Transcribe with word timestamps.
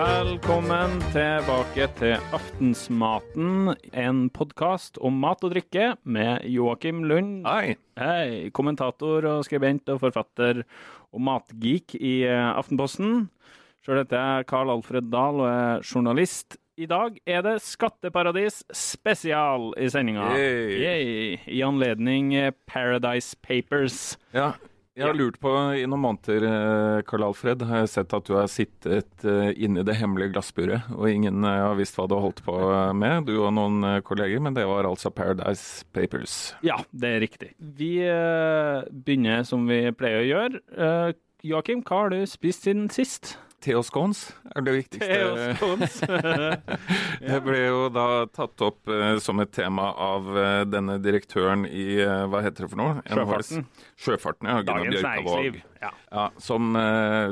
Velkommen 0.00 0.94
tilbake 1.12 1.84
til 1.98 2.14
Aftensmaten, 2.32 3.74
en 3.92 4.20
podkast 4.32 4.96
om 4.96 5.18
mat 5.20 5.42
og 5.44 5.52
drikke 5.52 5.90
med 6.08 6.46
Joakim 6.48 7.02
Lund. 7.04 7.42
Hei. 7.44 7.74
Hei, 8.00 8.48
kommentator 8.56 9.26
og 9.28 9.44
skribent 9.44 9.92
og 9.92 10.00
forfatter 10.06 10.62
og 11.12 11.20
matgeek 11.26 11.98
i 11.98 12.14
eh, 12.24 12.48
Aftenposten. 12.48 13.26
Sjøl 13.84 14.00
heter 14.00 14.16
jeg 14.16 14.48
Carl 14.48 14.72
Alfred 14.72 15.12
Dahl 15.12 15.42
og 15.42 15.50
er 15.50 15.84
journalist. 15.84 16.56
I 16.80 16.88
dag 16.88 17.20
er 17.28 17.44
det 17.44 17.58
Skatteparadis 17.60 18.62
spesial 18.72 19.74
i 19.76 19.90
sendinga. 19.92 20.32
I 21.44 21.60
anledning 21.66 22.32
eh, 22.40 22.54
Paradise 22.64 23.36
Papers. 23.44 24.14
Ja, 24.32 24.54
jeg 25.00 25.08
har 25.08 25.18
lurt 25.18 25.40
på 25.42 25.56
i 25.80 25.86
noen 25.88 26.04
måneder, 26.04 26.46
eh, 26.50 27.02
Karl 27.08 27.26
Alfred, 27.30 27.64
har 27.66 27.82
jeg 27.82 27.92
sett 27.96 28.16
at 28.16 28.28
du 28.28 28.36
har 28.36 28.50
sittet 28.52 29.24
inni 29.24 29.70
inne 29.70 29.84
i 29.84 29.86
det 29.86 29.96
hemmelige 30.00 30.34
glassburet, 30.34 30.88
og 30.96 31.08
ingen 31.10 31.44
eh, 31.46 31.62
har 31.64 31.78
visst 31.78 31.96
hva 31.98 32.08
du 32.10 32.16
har 32.16 32.24
holdt 32.26 32.42
på 32.46 32.56
med, 32.96 33.28
du 33.28 33.36
og 33.38 33.52
noen 33.56 33.84
eh, 33.86 34.00
kolleger, 34.06 34.42
men 34.42 34.56
det 34.56 34.66
var 34.68 34.88
altså 34.88 35.12
Paradise 35.14 35.86
Papers. 35.94 36.54
Ja, 36.66 36.80
det 36.90 37.14
er 37.14 37.22
riktig. 37.24 37.52
Vi 37.58 37.96
eh, 38.04 38.82
begynner 38.90 39.46
som 39.48 39.68
vi 39.70 39.82
pleier 39.96 40.24
å 40.24 40.28
gjøre. 40.28 41.14
Joakim, 41.46 41.84
hva 41.86 42.02
har 42.04 42.12
du 42.12 42.18
spist 42.28 42.66
siden 42.66 42.90
sist? 42.92 43.36
Theo 43.60 43.82
Scones 43.84 44.30
er 44.54 44.64
det 44.64 44.72
viktigste. 44.72 45.06
Theo 45.06 45.54
Scones. 45.58 45.98
Det 47.20 47.40
ble 47.44 47.58
jo 47.66 47.80
da 47.92 48.06
tatt 48.32 48.62
opp 48.64 48.88
uh, 48.88 49.18
som 49.20 49.42
et 49.42 49.50
tema 49.52 49.90
av 50.00 50.28
uh, 50.32 50.62
denne 50.64 50.96
direktøren 51.04 51.66
i 51.68 52.00
uh, 52.00 52.24
Hva 52.32 52.40
heter 52.46 52.64
det 52.64 52.70
for 52.72 52.80
noe? 52.80 53.02
Sjøfarten. 53.04 53.66
Sjøfarten, 54.00 54.48
ja. 54.48 54.62
Gunnar 54.64 54.86
Dagens 54.86 55.04
næringsliv. 55.04 55.60
Ja. 55.80 55.90
Ja, 56.12 56.24
som, 56.36 56.74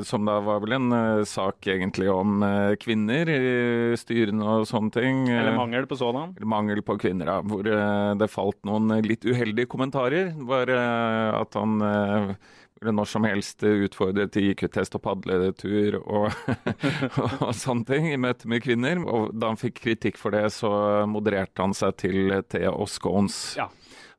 som 0.07 0.25
da 0.25 0.39
var 0.41 0.61
vel 0.63 0.73
en 0.73 0.93
sak 1.29 1.67
egentlig 1.69 2.07
om 2.09 2.41
kvinner 2.81 3.29
i 3.29 3.41
styrene 3.99 4.55
og 4.55 4.65
sånne 4.65 4.93
ting. 4.95 5.19
Eller 5.29 5.53
mangel 5.53 5.85
på 5.89 5.99
sådan. 5.99 6.33
mangel 6.49 6.81
på 6.85 6.95
kvinner, 6.97 7.29
ja. 7.29 7.43
Hvor 7.45 7.67
det 8.17 8.29
falt 8.33 8.57
noen 8.65 8.89
litt 9.05 9.27
uheldige 9.27 9.69
kommentarer. 9.69 10.31
Var 10.49 10.73
at 10.73 11.59
han 11.61 11.77
når 12.85 13.07
som 13.11 13.25
helst 13.27 13.63
utfordre 13.67 14.27
til 14.31 14.51
IQ-test 14.53 14.95
og 14.95 15.03
padletur 15.03 15.99
og, 15.99 16.29
og 17.45 17.51
sånne 17.57 17.87
ting 17.89 18.09
i 18.11 18.19
møte 18.21 18.49
med 18.49 18.63
kvinner. 18.63 19.01
Og 19.03 19.33
da 19.35 19.51
han 19.51 19.59
fikk 19.59 19.81
kritikk 19.83 20.19
for 20.21 20.35
det, 20.35 20.45
så 20.55 20.71
modererte 21.09 21.65
han 21.65 21.75
seg 21.77 21.97
til 21.99 22.39
te 22.49 22.63
og 22.71 22.87
scones. 22.91 23.41
Ja. 23.59 23.69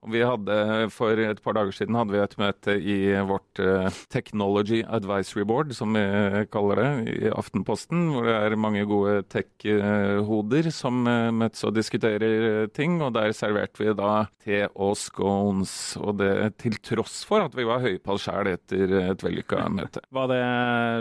Vi 0.09 0.23
hadde 0.25 0.55
For 0.95 1.19
et 1.21 1.41
par 1.45 1.57
dager 1.59 1.75
siden 1.77 1.97
hadde 1.99 2.15
vi 2.15 2.21
et 2.23 2.37
møte 2.41 2.77
i 2.81 2.97
vårt 3.29 3.61
eh, 3.61 3.89
Technology 4.13 4.81
Advisory 4.89 5.45
Board, 5.45 5.75
som 5.77 5.93
vi 5.97 6.05
kaller 6.53 6.81
det, 6.81 7.17
i 7.27 7.33
Aftenposten, 7.35 8.07
hvor 8.15 8.25
det 8.29 8.37
er 8.39 8.57
mange 8.61 8.87
gode 8.89 9.21
tech-hoder 9.33 10.71
som 10.73 11.05
eh, 11.11 11.29
møtes 11.37 11.67
og 11.69 11.77
diskuterer 11.77 12.47
eh, 12.49 12.69
ting. 12.73 12.97
Og 13.05 13.13
der 13.17 13.35
serverte 13.37 13.83
vi 13.83 13.97
da 13.97 14.13
te 14.41 14.63
og 14.73 14.97
scones, 14.99 15.75
og 16.01 16.17
det 16.23 16.33
til 16.61 16.79
tross 16.81 17.21
for 17.29 17.45
at 17.45 17.57
vi 17.57 17.69
var 17.69 17.85
oss 17.85 18.25
sjæl 18.25 18.55
etter 18.55 18.95
et 19.03 19.25
vellykka 19.25 19.67
møte. 19.73 20.03
Var 20.17 20.31
det 20.33 20.45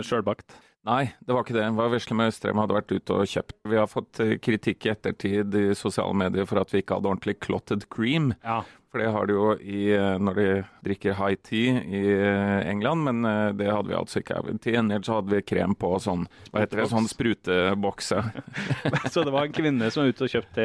sjølbakt? 0.08 0.58
Nei, 0.88 1.10
det 1.24 1.34
var 1.36 1.44
ikke 1.44 1.56
det. 1.56 1.64
Det 1.66 1.76
var 1.76 1.90
Vesle 1.92 2.26
Østrem 2.30 2.60
hadde 2.60 2.76
vært 2.76 2.92
ute 2.94 3.16
og 3.16 3.28
kjøpt. 3.28 3.56
Vi 3.68 3.76
har 3.76 3.88
fått 3.88 4.20
kritikk 4.40 4.86
i 4.86 4.92
ettertid 4.94 5.56
i 5.60 5.64
sosiale 5.76 6.16
medier 6.16 6.48
for 6.48 6.60
at 6.62 6.72
vi 6.72 6.80
ikke 6.80 6.96
hadde 6.96 7.10
ordentlig 7.10 7.36
clotted 7.44 7.84
cream. 7.92 8.30
Ja. 8.40 8.62
For 8.90 8.98
det 8.98 9.10
har 9.14 9.26
de 9.26 9.34
jo 9.36 9.50
i, 9.62 9.92
eh, 9.94 10.16
når 10.18 10.34
de 10.34 10.46
drikker 10.82 11.14
high 11.14 11.36
tea 11.46 11.78
i 11.86 12.00
eh, 12.10 12.70
England, 12.70 13.04
men 13.06 13.24
eh, 13.24 13.52
det 13.54 13.68
hadde 13.70 13.92
vi 13.92 13.94
altså 13.94 14.18
ikke. 14.18 14.40
Til 14.58 14.74
gjengjeld 14.74 15.06
så 15.06 15.20
hadde 15.20 15.30
vi 15.30 15.42
krem 15.46 15.76
på 15.78 15.92
sånn, 16.02 16.24
hva 16.50 16.64
heter 16.64 16.82
det, 16.82 16.86
sånn 16.90 17.06
sprutebokse. 17.06 18.18
Så 19.14 19.22
det 19.26 19.30
var 19.30 19.46
en 19.46 19.54
kvinne 19.54 19.92
som 19.94 20.02
var 20.02 20.10
ute 20.10 20.26
og 20.26 20.32
kjøpte 20.32 20.64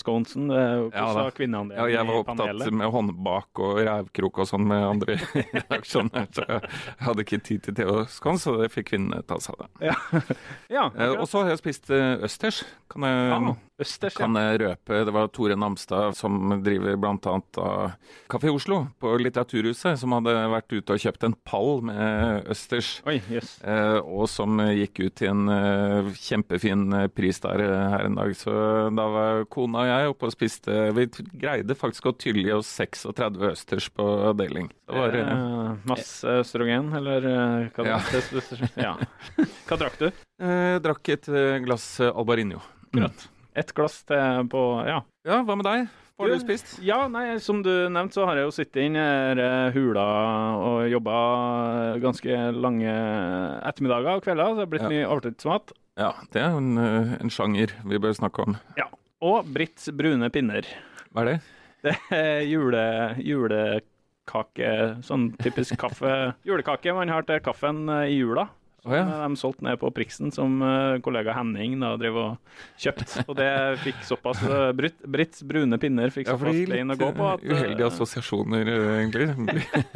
sconesen. 0.00 0.50
Hvordan 0.50 1.20
Ja, 1.20 1.28
kvinneandelen 1.36 1.78
Ja, 1.78 1.86
jeg 1.94 2.08
var 2.10 2.18
opptatt 2.24 2.74
med 2.80 2.90
håndbak 2.96 3.62
og 3.62 3.78
rævkrok 3.86 4.42
og 4.42 4.50
sånn 4.50 4.66
med 4.70 4.86
andre 4.88 5.18
i 5.38 5.46
så 5.86 6.02
jeg 6.10 6.60
hadde 7.04 7.22
ikke 7.22 7.38
tid 7.44 7.62
til 7.64 7.76
TV 7.76 7.90
og 7.92 8.10
skål, 8.10 8.38
så 8.42 8.56
det 8.58 8.70
fikk 8.74 8.90
kvinnene 8.92 9.22
ta 9.26 9.38
seg 9.42 9.62
av. 9.62 9.70
Ja. 9.84 9.94
ja 10.76 10.84
Og 11.20 11.26
så 11.30 11.44
har 11.44 11.54
jeg 11.54 11.62
spist 11.62 11.90
østers. 11.94 12.64
Kan 12.90 13.06
jeg 13.06 13.30
ah, 13.36 13.50
østers, 13.78 14.16
kan 14.18 14.34
jeg 14.34 14.60
røpe. 14.64 15.02
Det 15.06 15.14
var 15.14 15.30
Tore 15.30 15.54
Namstad 15.58 16.16
som 16.18 16.56
driver 16.64 16.98
bl.a. 16.98 17.36
av 17.62 17.92
Kafé 18.30 18.50
Oslo 18.52 18.82
på 19.02 19.12
Litteraturhuset, 19.20 19.98
som 20.00 20.12
hadde 20.16 20.32
vært 20.52 20.72
ute 20.72 20.94
og 20.96 21.02
kjøpt 21.02 21.26
en 21.28 21.34
pall 21.46 21.80
med 21.86 22.48
østers. 22.50 22.90
Oi, 23.10 23.18
jøss. 23.30 23.52
Eh, 23.62 23.98
og 24.00 24.26
som 24.30 24.60
gikk 24.74 25.00
ut 25.04 25.14
til 25.20 25.30
en 25.32 25.52
eh, 25.54 26.10
kjempefin 26.20 26.84
eh, 26.98 27.06
pris 27.12 27.40
der 27.44 27.62
her 27.64 28.06
en 28.08 28.18
dag. 28.20 28.34
Så 28.38 28.54
da 28.96 29.06
var 29.14 29.44
kona 29.52 29.84
og 29.84 29.90
jeg 29.90 30.12
oppe 30.14 30.28
og 30.30 30.34
spiste 30.34 30.78
Vi 30.96 31.06
greide 31.40 31.76
faktisk 31.78 32.10
å 32.10 32.14
tylle 32.16 32.46
i 32.48 32.54
oss 32.56 32.70
36 32.80 33.40
østers 33.50 33.90
på 33.94 34.06
deling. 34.38 34.70
Det 34.90 34.96
var, 34.96 35.18
eh, 35.20 35.74
masse 35.90 36.36
østrogen, 36.44 36.92
eller 37.00 37.28
hva 37.74 37.86
det 37.86 37.98
heter? 38.06 38.64
Ja. 38.80 38.94
Hva 39.68 39.76
drakk 39.80 39.98
du? 40.00 40.08
eh, 40.10 40.78
drakk 40.82 41.08
et 41.14 41.28
glass 41.66 41.92
Albarinho. 42.10 42.62
Akkurat. 42.90 43.28
Ett 43.56 43.72
glass 43.74 44.02
til 44.06 44.46
på 44.48 44.62
Ja. 44.86 45.00
Ja, 45.26 45.42
hva 45.42 45.56
med 45.56 45.64
deg? 45.66 45.88
Hva 46.20 46.28
har 46.28 46.34
Du- 46.36 46.44
spist? 46.44 46.78
Ja, 46.84 47.08
nei, 47.08 47.38
som 47.38 47.62
du 47.62 47.88
nevnte, 47.88 48.12
så 48.14 48.26
har 48.26 48.36
jeg 48.36 48.44
jo 48.44 48.50
sittet 48.52 48.82
inn 48.84 48.96
i 48.96 49.70
hula 49.72 50.04
og 50.60 50.90
jobba 50.90 51.98
ganske 52.00 52.52
lange 52.54 52.92
ettermiddager 53.64 54.16
og 54.16 54.22
kvelder. 54.24 54.44
Så 54.52 54.54
det 54.54 54.64
har 54.66 54.66
blitt 54.66 54.82
Ja. 54.82 54.88
mye 54.88 55.08
overtidsmat. 55.08 55.72
Ja, 55.96 56.12
det 56.32 56.42
er 56.42 56.56
en, 56.56 56.78
eh, 56.78 57.16
en 57.20 57.28
sjanger 57.30 57.72
vi 57.84 57.98
bør 57.98 58.12
snakke 58.14 58.42
om. 58.46 58.56
Ja. 58.76 58.84
Og 59.22 59.44
Britts 59.52 59.88
brune 59.90 60.30
pinner. 60.30 60.62
Hva 61.14 61.22
er 61.22 61.24
det? 61.24 61.40
Det 61.82 61.96
er 62.12 62.40
jule, 62.44 63.16
julekake, 63.16 65.02
sånn 65.02 65.30
typisk 65.40 65.78
kaffe 65.80 66.34
Julekake 66.46 66.92
man 66.94 67.08
har 67.08 67.22
til 67.22 67.40
kaffen 67.40 67.88
eh, 67.88 68.08
i 68.12 68.18
jula. 68.20 68.48
Som 68.80 68.92
oh, 68.92 68.96
ja. 68.96 69.02
eh, 69.04 69.22
de 69.28 69.36
solgte 69.36 69.64
ned 69.66 69.76
på 69.80 69.90
Priksen, 69.92 70.30
som 70.32 70.54
eh, 70.64 70.98
kollega 71.04 71.34
Henning 71.36 71.74
da 71.82 71.92
drev 72.00 72.16
og 72.16 72.60
kjøpte. 72.80 73.24
Og 73.28 73.36
det 73.36 73.48
fikk 73.84 74.00
såpass 74.08 74.40
uh, 74.46 74.70
Britts 74.72 75.42
brune 75.44 75.76
pinner 75.82 76.12
fikk 76.14 76.30
Ja, 76.30 76.36
såpass 76.38 76.56
gir 76.56 76.70
bein 76.72 76.94
å 76.94 76.96
gå 76.96 77.10
på. 77.16 77.26
eh, 77.26 77.34
At, 77.36 77.44
eh, 77.44 77.52
uheldige 77.52 77.88
assosiasjoner, 77.90 78.70
eh, 78.72 78.92
egentlig. 79.02 79.28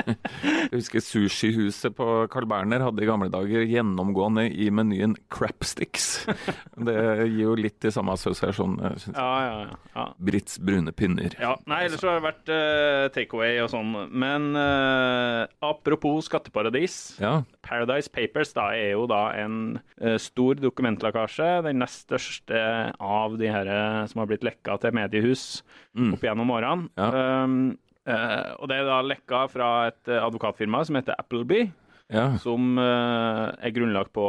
Jeg 0.68 0.72
husker 0.74 1.04
sushihuset 1.04 1.96
på 1.96 2.08
Carl 2.32 2.48
Berner 2.50 2.84
hadde 2.84 3.04
i 3.04 3.08
gamle 3.08 3.30
dager 3.32 3.64
gjennomgående 3.68 4.46
i 4.52 4.68
menyen 4.74 5.16
crapsticks. 5.32 6.26
Det 6.74 6.96
gir 7.30 7.44
jo 7.44 7.54
litt 7.58 7.78
de 7.84 7.92
samme 7.94 8.14
assosiasjonene, 8.16 8.94
syns 9.00 9.14
jeg. 9.14 9.16
ja, 9.16 9.46
ja, 9.46 9.56
ja, 9.64 9.78
ja. 9.94 10.06
Brits 10.28 10.58
brune 10.60 10.92
pinner. 10.96 11.36
Ja, 11.40 11.54
nei, 11.70 11.84
ellers 11.86 12.02
så 12.02 12.10
har 12.12 12.20
det 12.20 12.26
vært 12.26 12.52
uh, 12.52 13.06
takeaway 13.14 13.60
og 13.64 13.70
sånn. 13.72 13.92
Men 14.12 14.50
uh, 14.58 15.44
apropos 15.64 16.28
skatteparadis. 16.28 16.98
Ja. 17.22 17.38
Paradise 17.64 18.10
Papers 18.12 18.52
da 18.56 18.68
er 18.74 18.90
jo 18.94 19.06
da 19.10 19.22
en 19.40 19.80
eh, 20.00 20.16
stor 20.22 20.54
dokumentlekkasje. 20.62 21.62
Den 21.66 21.78
nest 21.82 22.06
største 22.08 22.60
av 23.00 23.38
de 23.40 23.48
her 23.50 23.66
eh, 23.70 24.06
som 24.10 24.20
har 24.22 24.28
blitt 24.30 24.44
lekka 24.46 24.78
til 24.82 24.92
mediehus 24.96 25.62
Mm. 25.96 26.12
opp 26.16 26.24
gjennom 26.26 26.50
årene. 26.50 26.88
Ja. 26.98 27.44
Um, 27.44 27.78
uh, 28.08 28.54
og 28.58 28.66
det 28.68 28.80
er 28.80 28.84
da 28.88 28.96
lekka 29.06 29.44
fra 29.48 29.68
et 29.92 30.08
advokatfirma 30.10 30.80
som 30.84 30.96
heter 30.98 31.14
Appleby. 31.18 31.70
ja. 32.10 32.36
Som 32.42 32.76
uh, 32.78 33.54
er 33.62 33.70
grunnlagt 33.72 34.10
på 34.12 34.24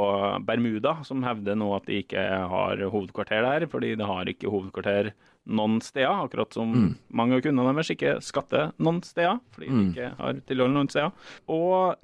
Bermuda, 0.46 1.00
som 1.04 1.24
hevder 1.26 1.58
nå 1.58 1.72
at 1.76 1.86
de 1.90 2.04
ikke 2.04 2.22
har 2.22 2.78
hovedkvarter 2.86 3.42
der, 3.42 3.66
fordi 3.68 3.96
det 3.98 4.06
har 4.06 4.26
ikke 4.30 4.48
hovedkvarter 4.54 5.10
noen 5.48 5.82
steder, 5.82 6.24
akkurat 6.26 6.54
som 6.54 6.72
Mm. 6.74 6.96
mange 7.14 7.36
av 7.36 7.42
kundene 7.42 7.74
deres 7.76 7.90
ikke 7.94 8.16
skatter 8.22 8.72
noen 8.80 9.02
steder, 9.04 9.40
fordi 9.54 9.68
de 9.68 9.74
Mm. 9.74 9.90
ikke 9.94 10.18
har 10.18 10.34
tilhold 10.48 10.74
noen 10.74 10.90
steder. 10.90 11.12
Og 11.50 11.96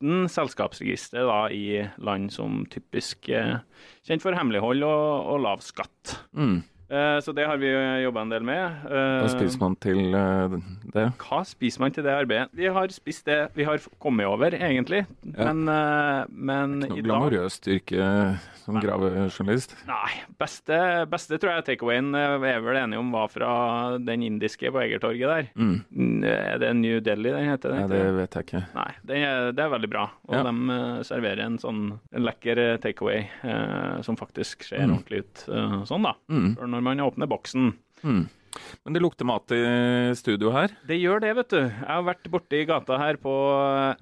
19 0.00 0.28
selskapsregister 0.32 1.26
da 1.28 1.40
i 1.52 1.84
land 2.00 2.32
som 2.32 2.64
typisk 2.72 3.28
eh, 3.28 3.60
kjent 4.06 4.24
for 4.24 4.36
hemmelighold 4.36 4.84
og, 4.86 5.32
og 5.34 5.42
lav 5.44 5.64
skatt. 5.64 6.16
Mm. 6.32 6.62
Eh, 6.90 7.18
så 7.22 7.32
det 7.36 7.46
har 7.46 7.56
vi 7.62 7.70
jobba 8.02 8.22
en 8.26 8.32
del 8.32 8.42
med. 8.42 8.80
Eh, 8.90 9.22
Hva 9.22 9.28
spiser 9.30 9.60
man 9.62 9.76
til 9.78 10.00
eh, 10.14 10.56
det? 10.90 11.04
hva 11.22 11.42
spiser 11.46 11.80
man 11.84 11.92
til 11.94 12.02
det 12.02 12.14
arbeidet? 12.18 12.48
Vi 12.58 12.66
har 12.66 12.88
spist 12.94 13.24
det 13.30 13.36
vi 13.54 13.62
har 13.68 13.78
kommet 14.02 14.26
over, 14.26 14.50
egentlig. 14.58 15.04
Ja. 15.22 15.52
Men, 15.52 15.68
eh, 15.70 16.24
men 16.30 16.78
Noe 16.82 16.96
i 16.98 17.02
dag 17.02 17.06
glamorøst 17.06 17.68
yrke 17.70 18.08
som 18.64 18.80
gravejournalist? 18.82 19.76
Nei. 19.88 20.10
Beste, 20.40 20.80
beste 21.10 21.38
tror 21.40 21.54
jeg 21.60 21.66
takeawayen 21.70 22.10
eh, 22.18 22.48
er 22.50 22.60
vel 22.64 22.80
enige 22.82 22.98
om 23.00 23.12
var 23.14 23.30
fra 23.32 23.52
den 24.02 24.22
indiske 24.26 24.70
på 24.74 24.82
Egertorget 24.82 25.30
der. 25.30 25.48
Mm. 25.54 25.76
Mm, 25.94 26.24
Er 26.26 26.58
det 26.58 26.72
New 26.80 26.98
Delhi 27.00 27.30
den 27.36 27.48
heter? 27.52 27.76
Ja, 27.76 27.86
den 27.86 27.94
det 27.94 28.14
vet 28.18 28.34
jeg 28.40 28.48
ikke. 28.48 28.64
Nei, 28.74 28.88
det 29.06 29.22
er, 29.30 29.52
det 29.54 29.64
er 29.64 29.72
veldig 29.76 29.90
bra. 29.94 30.04
Og 30.28 30.34
Ja. 30.34 30.42
de 30.50 30.74
eh, 30.74 31.02
serverer 31.06 31.44
en 31.46 31.58
sånn 31.62 31.80
en 32.12 32.26
lekker 32.26 32.58
eh, 32.58 32.76
takeaway 32.82 33.22
eh, 33.44 34.02
som 34.02 34.16
faktisk 34.18 34.64
ser 34.66 34.80
Mm. 34.80 34.96
ordentlig 34.96 35.18
ut. 35.22 35.44
eh, 35.48 35.78
sånn, 35.86 36.02
da. 36.02 36.14
Mm. 36.32 36.56
Når 36.80 36.86
man 36.96 37.00
åpner 37.04 37.28
boksen. 37.28 37.74
Mm. 38.02 38.22
Men 38.82 38.94
det 38.96 39.02
lukter 39.04 39.26
mat 39.28 39.52
i 39.54 39.60
studio 40.18 40.50
her. 40.50 40.72
Det 40.88 40.96
gjør 40.98 41.20
det, 41.22 41.34
vet 41.38 41.52
du. 41.52 41.58
Jeg 41.60 41.86
har 41.86 42.02
vært 42.02 42.24
borti 42.32 42.64
gata 42.66 42.96
her 42.98 43.14
på 43.22 43.30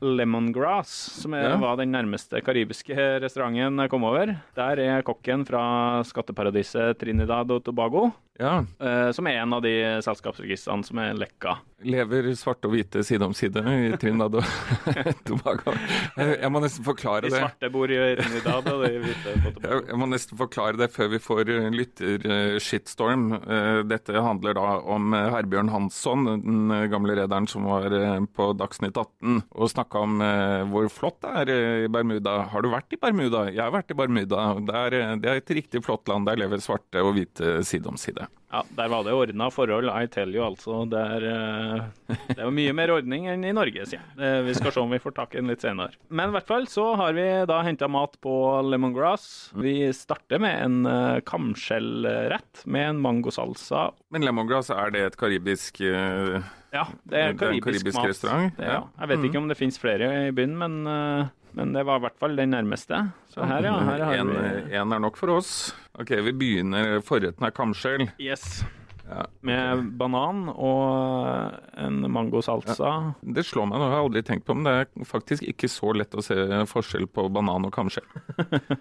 Lemongrass, 0.00 0.88
som 1.20 1.34
er, 1.34 1.50
Ja. 1.50 1.56
var 1.60 1.76
den 1.76 1.92
nærmeste 1.92 2.40
karibiske 2.42 2.94
restauranten 3.20 3.76
jeg 3.82 3.90
kom 3.90 4.04
over. 4.04 4.40
Der 4.56 4.78
er 4.80 5.02
kokken 5.02 5.44
fra 5.46 6.02
skatteparadiset 6.04 6.98
Trinidad 6.98 7.50
og 7.50 7.64
Tobago, 7.64 8.12
Ja. 8.40 8.64
eh, 8.80 9.10
som 9.12 9.26
er 9.26 9.42
en 9.42 9.52
av 9.52 9.62
de 9.62 10.00
selskapsregistrene 10.00 10.84
som 10.84 10.98
er 10.98 11.12
lekka. 11.14 11.58
Lever 11.86 12.26
svarte 12.34 12.66
og 12.66 12.72
hvite 12.74 13.04
side 13.06 13.22
om 13.22 13.30
side 13.38 13.60
i 13.62 13.92
Trinidad 14.02 14.34
og 14.40 14.46
Tobago. 15.28 15.74
Jeg 16.18 16.48
må 16.50 16.58
nesten 16.64 16.82
forklare 16.82 17.28
det. 17.28 17.30
De 17.30 17.38
svarte 17.38 17.70
bor 17.70 17.92
i 17.94 17.98
Trinidad, 18.18 18.66
og 18.72 18.82
de 18.82 18.98
hvite 19.04 19.34
på 19.44 19.52
Tobago. 19.60 19.78
Jeg 19.92 20.00
må 20.00 20.08
nesten 20.10 20.40
forklare 20.40 20.80
det 20.80 20.88
før 20.90 21.12
vi 21.12 21.20
får 21.22 21.52
eh, 21.54 21.68
lytter-shitstorm. 21.76 23.28
Eh, 23.38 23.80
Dette 23.92 24.24
handler 24.24 24.58
da 24.58 24.64
om 24.90 25.14
eh, 25.14 25.28
Herbjørn 25.36 25.70
Hansson, 25.70 26.26
den 26.42 26.74
eh, 26.74 26.88
gamle 26.90 27.14
rederen 27.20 27.46
som 27.50 27.68
var 27.70 27.94
eh, 27.94 28.18
på 28.34 28.50
Dagsnytt 28.58 28.98
18 28.98 29.44
og 29.54 29.70
snakka 29.70 30.02
om 30.02 30.18
eh, 30.24 30.64
hvor 30.72 30.90
flott 30.92 31.20
det 31.22 31.36
er 31.44 31.54
eh, 31.54 31.84
i 31.86 31.92
Bermuda. 31.94 32.40
Har 32.52 32.66
du 32.66 32.72
vært 32.74 32.90
i 32.94 33.00
Bermuda? 33.00 33.46
Jeg 33.52 33.62
har 33.62 33.74
vært 33.78 33.94
i 33.94 33.98
Bermuda. 34.02 34.48
Det 34.66 34.76
er, 34.82 34.98
eh, 34.98 35.14
det 35.22 35.30
er 35.36 35.42
et 35.44 35.54
riktig 35.62 35.84
flott 35.86 36.10
land. 36.10 36.26
Der 36.26 36.42
lever 36.42 36.58
svarte 36.64 37.06
og 37.06 37.14
hvite 37.16 37.60
side 37.66 37.86
om 37.86 37.96
side. 38.00 38.26
Ja, 38.50 38.62
Der 38.78 38.88
var 38.88 39.02
det 39.04 39.12
ordna 39.12 39.50
forhold, 39.52 39.90
I 39.92 40.06
tell 40.08 40.30
you, 40.32 40.40
altså. 40.46 40.78
Det 40.88 40.96
er, 40.98 41.24
eh, 41.28 42.14
det 42.32 42.38
er 42.40 42.50
mye 42.54 42.72
mer 42.72 42.88
ordning 42.94 43.26
enn 43.28 43.44
i 43.44 43.52
Norge, 43.52 43.84
sier 43.90 44.00
jeg. 44.16 44.44
Vi 44.46 44.54
skal 44.56 44.72
se 44.72 44.80
om 44.80 44.90
vi 44.94 45.00
får 45.02 45.14
tak 45.18 45.34
i 45.34 45.42
den 45.42 45.50
litt 45.52 45.60
senere. 45.60 45.92
Men 46.08 46.30
i 46.30 46.36
hvert 46.38 46.48
fall 46.48 46.64
så 46.66 46.86
har 46.96 47.12
vi 47.12 47.26
da 47.50 47.58
henta 47.66 47.88
mat 47.92 48.16
på 48.24 48.32
lemongrass. 48.64 49.50
Vi 49.52 49.92
starter 49.92 50.40
med 50.40 50.62
en 50.64 50.78
uh, 50.88 51.20
kamskjellrett 51.28 52.64
med 52.66 52.88
en 52.94 53.00
mangosalsa. 53.04 53.90
Men 54.10 54.24
lemongrass, 54.24 54.70
er 54.72 54.90
det 54.96 55.04
et 55.10 55.16
karibisk 55.20 55.80
eh, 55.84 56.38
Ja, 56.72 56.86
det 57.04 57.12
er 57.12 57.12
Det 57.12 57.18
er 57.20 57.28
en 57.34 57.38
karibisk, 57.40 57.66
karibisk 57.84 58.00
mat. 58.00 58.08
restaurant, 58.14 58.56
Det, 58.56 58.64
ja. 58.68 58.80
Jeg 59.00 59.08
vet 59.12 59.28
ikke 59.28 59.38
om 59.44 59.48
det 59.48 59.56
finnes 59.60 59.78
flere 59.80 60.10
i 60.28 60.32
byen, 60.36 60.56
men, 60.58 60.80
eh, 60.86 61.28
men 61.58 61.72
det 61.74 61.82
var 61.88 61.98
i 61.98 62.06
hvert 62.06 62.18
fall 62.22 62.36
den 62.38 62.52
nærmeste. 62.54 63.00
Så 63.34 63.42
her, 63.42 63.66
ja. 63.66 63.74
Her 63.82 64.02
har 64.06 64.18
en, 64.20 64.28
vi 64.30 64.76
en 64.78 64.92
er 64.94 65.00
nok 65.02 65.16
for 65.18 65.34
oss. 65.34 65.72
Ok, 65.98 66.12
vi 66.28 66.30
begynner. 66.30 67.00
Forretten 67.02 67.48
er 67.48 67.54
kamskjell. 67.56 68.04
Yes. 68.22 68.60
Ja. 69.08 69.24
Med 69.48 69.82
banan 69.98 70.44
og 70.52 71.56
en 71.80 71.98
mangosalsa. 72.12 72.92
Det 73.24 73.42
slår 73.48 73.66
meg, 73.70 73.80
nå 73.80 73.88
har 73.88 73.96
jeg 73.96 74.06
aldri 74.06 74.22
tenkt 74.30 74.46
på, 74.46 74.54
men 74.54 74.68
det 74.68 74.74
er 74.84 75.08
faktisk 75.08 75.46
ikke 75.48 75.70
så 75.72 75.94
lett 75.96 76.14
å 76.14 76.22
se 76.22 76.36
forskjell 76.70 77.08
på 77.10 77.26
banan 77.34 77.66
og 77.66 77.74
kamskjell. 77.74 78.06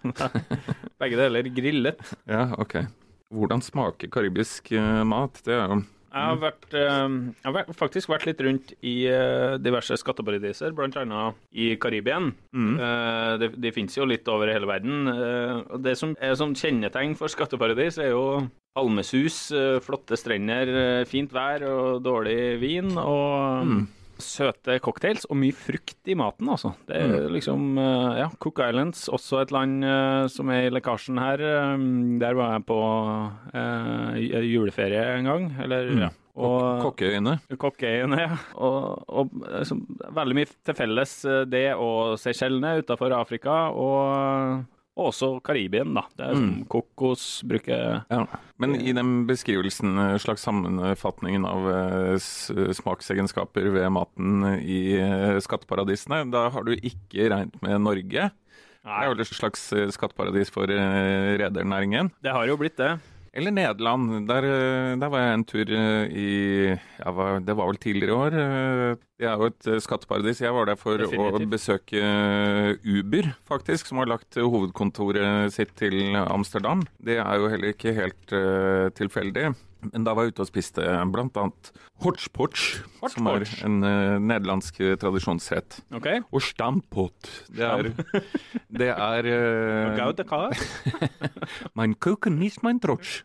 Begge 1.01 1.21
deler 1.23 1.49
grillet. 1.57 2.13
Ja, 2.29 2.49
ok. 2.59 2.83
Hvordan 3.33 3.63
smaker 3.63 4.11
karibisk 4.11 4.69
eh, 4.75 5.01
mat? 5.07 5.41
Det 5.47 5.55
er 5.55 5.65
jo 5.73 5.81
Jeg 6.07 6.23
har, 6.23 6.37
vært, 6.41 6.67
eh, 6.71 7.15
jeg 7.43 7.53
har 7.53 7.73
faktisk 7.77 8.11
vært 8.11 8.27
litt 8.29 8.43
rundt 8.45 8.71
i 8.81 8.95
eh, 9.11 9.57
diverse 9.59 9.97
skatteparadiser, 9.99 10.75
bl.a. 10.77 11.25
i 11.51 11.73
Karibien. 11.81 12.31
Mm. 12.55 12.77
det, 13.41 13.51
de 13.61 13.73
finnes 13.75 13.97
jo 13.97 14.07
litt 14.07 14.27
over 14.31 14.51
hele 14.51 14.69
verden. 14.69 15.09
Eh, 15.11 15.65
og 15.75 15.83
det 15.83 15.97
som 15.99 16.15
er 16.23 16.37
sånn 16.39 16.55
kjennetegn 16.57 17.17
for 17.19 17.31
skatteparadis, 17.31 17.99
er 18.01 18.13
jo 18.15 18.47
palmesus, 18.77 19.51
eh, 19.51 19.79
flotte 19.81 20.17
strender, 20.19 20.69
eh, 20.69 21.05
fint 21.09 21.31
vær 21.33 21.65
og 21.67 22.03
dårlig 22.05 22.59
vin. 22.61 22.97
og... 22.97 23.87
Søte 24.21 24.77
cocktails 24.83 25.27
og 25.29 25.37
mye 25.39 25.55
frukt 25.55 26.09
i 26.09 26.15
maten, 26.17 26.49
altså. 26.53 26.73
Det 26.89 26.97
er 26.97 27.27
liksom 27.33 27.77
eh, 27.81 28.21
Ja, 28.23 28.29
Cook 28.41 28.61
Islands, 28.65 29.07
også 29.13 29.41
et 29.43 29.53
land 29.55 29.85
eh, 29.85 30.27
som 30.33 30.49
er 30.53 30.67
i 30.67 30.71
lekkasjen 30.73 31.19
her. 31.21 31.43
Eh, 31.43 31.75
der 32.21 32.37
var 32.37 32.55
jeg 32.55 32.65
på 32.69 32.79
eh, 33.53 34.47
juleferie 34.47 35.03
en 35.17 35.29
gang, 35.29 35.51
eller 35.63 35.93
ja. 36.07 36.13
Og, 36.37 36.83
kokkeøyne. 36.83 37.39
Kokkeøyene, 37.57 38.17
ja. 38.21 38.35
Og, 38.61 39.05
og 39.09 39.31
liksom, 39.47 39.81
veldig 40.13 40.37
mye 40.37 40.49
til 40.69 40.77
felles 40.77 41.13
eh, 41.25 41.43
det 41.49 41.67
og 41.73 42.17
Seychellene 42.21 42.75
utenfor 42.83 43.15
Afrika, 43.17 43.55
og, 43.73 44.67
og 44.97 45.11
også 45.11 45.27
Karibien, 45.45 45.93
da. 45.93 46.03
Det 46.17 46.25
er 46.25 46.37
som 46.39 46.65
kokos 46.73 47.25
bruker 47.45 48.03
Ja. 48.09 48.23
Men 48.57 48.73
i 48.81 48.93
den 48.97 49.27
beskrivelsen, 49.29 49.93
eh, 50.01 50.17
slags 50.17 50.41
sammenfatningen 50.47 51.45
av 51.45 51.67
eh, 51.69 52.17
smaksegenskaper 52.73 53.69
ved 53.75 53.91
maten 53.93 54.41
i 54.57 54.97
eh, 54.97 55.37
skatteparadisene, 55.43 56.23
da 56.33 56.47
har 56.49 56.65
du 56.65 56.73
ikke 56.75 57.29
regnet 57.29 57.61
med 57.61 57.81
Norge. 57.85 58.31
Det 58.87 58.95
er 58.95 59.09
jo 59.09 59.17
et 59.19 59.29
slags 59.29 59.67
eh, 59.75 59.89
skatteparadis 59.93 60.49
for 60.53 60.71
eh, 60.71 61.35
redernæringen. 61.41 62.09
Det 62.23 62.33
har 62.33 62.47
jo 62.49 62.57
blitt 62.57 62.77
det. 62.79 62.95
Eller 63.37 63.53
Nederland. 63.53 64.25
Der, 64.29 64.47
eh, 64.49 64.95
der 64.97 65.11
var 65.13 65.21
jeg 65.21 65.33
en 65.37 65.45
tur 65.45 65.69
eh, 65.77 66.07
i 66.09 66.29
ja, 66.73 67.39
Det 67.43 67.53
var 67.53 67.67
vel 67.69 67.77
tidligere 67.83 68.09
i 68.09 68.17
år. 68.17 68.97
Eh, 69.17 69.23
Det 69.23 69.27
er 69.27 69.37
jo 69.37 69.49
et 69.51 69.67
eh, 69.67 69.81
skatteparadis. 69.83 70.41
Jeg 70.41 70.53
var 70.53 70.65
der 70.69 70.77
for 70.79 70.97
Definitivt. 70.97 71.47
å 71.47 71.51
besøke 71.51 72.01
eh, 72.01 72.77
Uber, 72.85 73.31
faktisk, 73.47 73.87
som 73.87 74.01
har 74.01 74.07
lagt 74.07 74.37
hovedkontoret 74.37 75.53
sitt 75.53 75.75
til 75.75 76.15
Amsterdam. 76.15 76.85
Det 76.99 77.17
er 77.17 77.37
jo 77.41 77.49
heller 77.49 77.73
ikke 77.73 77.95
helt 77.97 78.33
uh, 78.33 78.89
tilfeldig. 78.93 79.55
Men 79.87 80.03
da 80.03 80.13
var 80.17 80.25
jeg 80.25 80.33
ute 80.33 80.41
og 80.41 80.49
spiste 80.49 80.83
annet 80.83 81.69
hotchpotch, 82.01 82.63
som 83.13 83.29
er 83.29 83.45
en 83.65 83.77
uh, 83.85 84.17
nederlandsk 84.17 84.81
tradisjonsrett. 85.01 85.79
Okay. 85.93 86.21
Og 86.33 86.41
stampot. 86.41 87.29
Det 87.53 87.65
er, 87.65 87.91
det 88.69 88.89
er 88.93 89.29
uh, 89.29 90.53
Mein 91.77 91.97
Kuchen 91.99 92.41
ist 92.41 92.63
mein 92.63 92.81
Trotsch. 92.81 93.23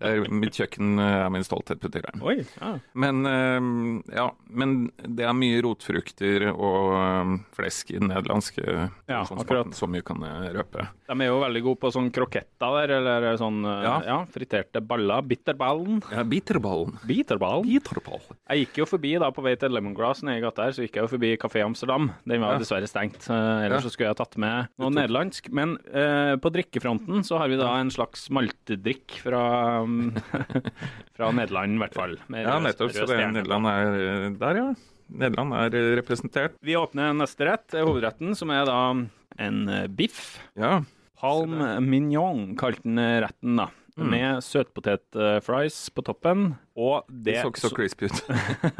Er 0.00 0.22
mitt 0.30 0.54
kjøkken 0.58 0.98
eh, 1.02 1.24
er 1.26 1.30
min 1.34 1.44
stolthet, 1.46 1.80
putter 1.82 2.04
jeg. 2.06 2.20
Oi. 2.22 2.36
Ja. 2.60 2.70
Men, 2.94 3.24
eh, 3.26 4.14
ja, 4.16 4.28
men 4.50 4.76
det 5.02 5.26
er 5.26 5.34
mye 5.36 5.60
rotfrukter 5.66 6.48
og 6.52 6.92
eh, 6.98 7.32
flesk 7.58 7.90
i 7.94 7.98
den 7.98 8.10
nederlandske 8.12 8.64
Ja, 9.08 9.24
akkurat. 9.24 9.72
Så 9.76 9.88
mye 9.90 10.04
kan 10.06 10.22
jeg 10.24 10.54
røpe. 10.56 10.86
De 11.08 11.16
er 11.24 11.30
jo 11.30 11.40
veldig 11.42 11.62
gode 11.66 11.80
på 11.82 11.90
sånn 11.94 12.10
kroketter 12.14 12.76
der, 12.78 12.94
eller 12.98 13.28
sånn 13.40 13.60
Ja. 13.66 13.96
ja, 14.06 14.18
friterte 14.30 14.82
baller. 14.84 15.22
Bitterballen. 15.28 16.00
Ja, 16.12 16.22
bitterballen. 16.28 16.94
Bitterballen. 17.08 17.66
Biterball. 17.68 18.22
Jeg 18.48 18.64
gikk 18.66 18.80
jo 18.82 18.88
forbi 18.94 19.14
da 19.20 19.30
på 19.34 19.42
vei 19.44 19.54
til 19.60 19.72
Lemongrass 19.74 20.22
nede 20.26 20.38
i 20.40 20.44
gata 20.44 20.66
her, 20.68 20.74
så 20.76 20.84
gikk 20.86 20.98
jeg 21.00 21.06
jo 21.06 21.12
forbi 21.16 21.32
Kafé 21.40 21.64
Amsterdam. 21.66 22.10
Den 22.28 22.40
var 22.44 22.54
Ja. 22.56 22.62
dessverre 22.62 22.88
stengt. 22.90 23.26
Ellers 23.28 23.84
så 23.86 23.90
skulle 23.92 24.10
jeg 24.12 24.20
tatt 24.20 24.36
med 24.40 24.68
noe 24.78 24.90
nederlandsk. 24.94 25.50
Men 25.54 25.76
eh, 25.92 26.36
på 26.40 26.52
drikkefronten 26.54 27.24
så 27.26 27.38
har 27.42 27.48
vi 27.50 27.58
da 27.60 27.72
en 27.80 27.90
slags 27.94 28.28
maltedrikk 28.34 29.18
fra, 29.24 29.42
um, 29.48 30.12
fra 31.16 31.30
Nederland, 31.34 31.78
i 31.78 31.82
hvert 31.82 31.96
fall. 31.96 32.14
Ja, 32.34 32.58
nettopp. 32.62 32.92
Så 32.94 33.08
det 33.08 33.18
er. 33.18 33.32
Nederland 33.34 33.70
er 33.70 33.98
eh, 33.98 34.28
der, 34.40 34.60
ja. 34.60 34.68
Nederland 35.08 35.56
er 35.56 35.78
eh, 35.78 35.90
representert. 35.98 36.58
Vi 36.64 36.76
åpner 36.78 37.16
neste 37.16 37.48
rett, 37.48 37.66
eh, 37.74 37.86
hovedretten, 37.86 38.34
som 38.38 38.52
er 38.54 38.68
da 38.68 38.78
en 39.38 39.60
biff. 39.96 40.38
Ja. 40.58 40.80
Palm 41.18 41.56
mignon 41.82 42.52
kalte 42.58 42.86
den 42.86 43.00
retten, 43.24 43.58
da. 43.58 43.70
Mm. 43.98 44.12
Med 44.12 44.44
søtpotetfries 44.46 45.76
på 45.90 46.04
toppen. 46.06 46.52
Og 46.78 47.02
Det 47.10 47.32
det 47.32 47.40
så 47.42 47.50
ikke 47.50 47.62
så 47.64 47.70
crispy 47.74 48.06
ut. 48.06 48.20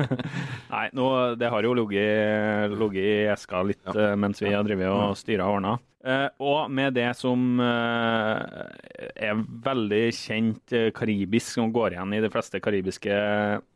Nei, 0.75 0.84
nå, 0.94 1.08
det 1.40 1.50
har 1.50 1.66
jo 1.66 1.75
ligget 1.75 2.98
i 3.02 3.10
eska 3.32 3.64
litt 3.66 3.82
ja. 3.82 4.12
mens 4.14 4.38
vi 4.42 4.54
har 4.54 4.62
drevet 4.66 4.87
og 4.87 5.18
styra 5.18 5.48
og 5.48 5.58
ordna. 5.58 5.76
Eh, 6.06 6.28
og 6.38 6.70
med 6.70 6.94
det 6.94 7.08
som 7.18 7.58
eh, 7.58 8.42
er 9.18 9.40
veldig 9.66 10.04
kjent 10.14 10.76
eh, 10.76 10.92
karibisk, 10.94 11.56
som 11.56 11.75
går 11.75 11.96
igjen 11.96 12.14
i 12.14 12.22
de 12.22 12.30
fleste 12.30 12.62
karibiske 12.62 13.18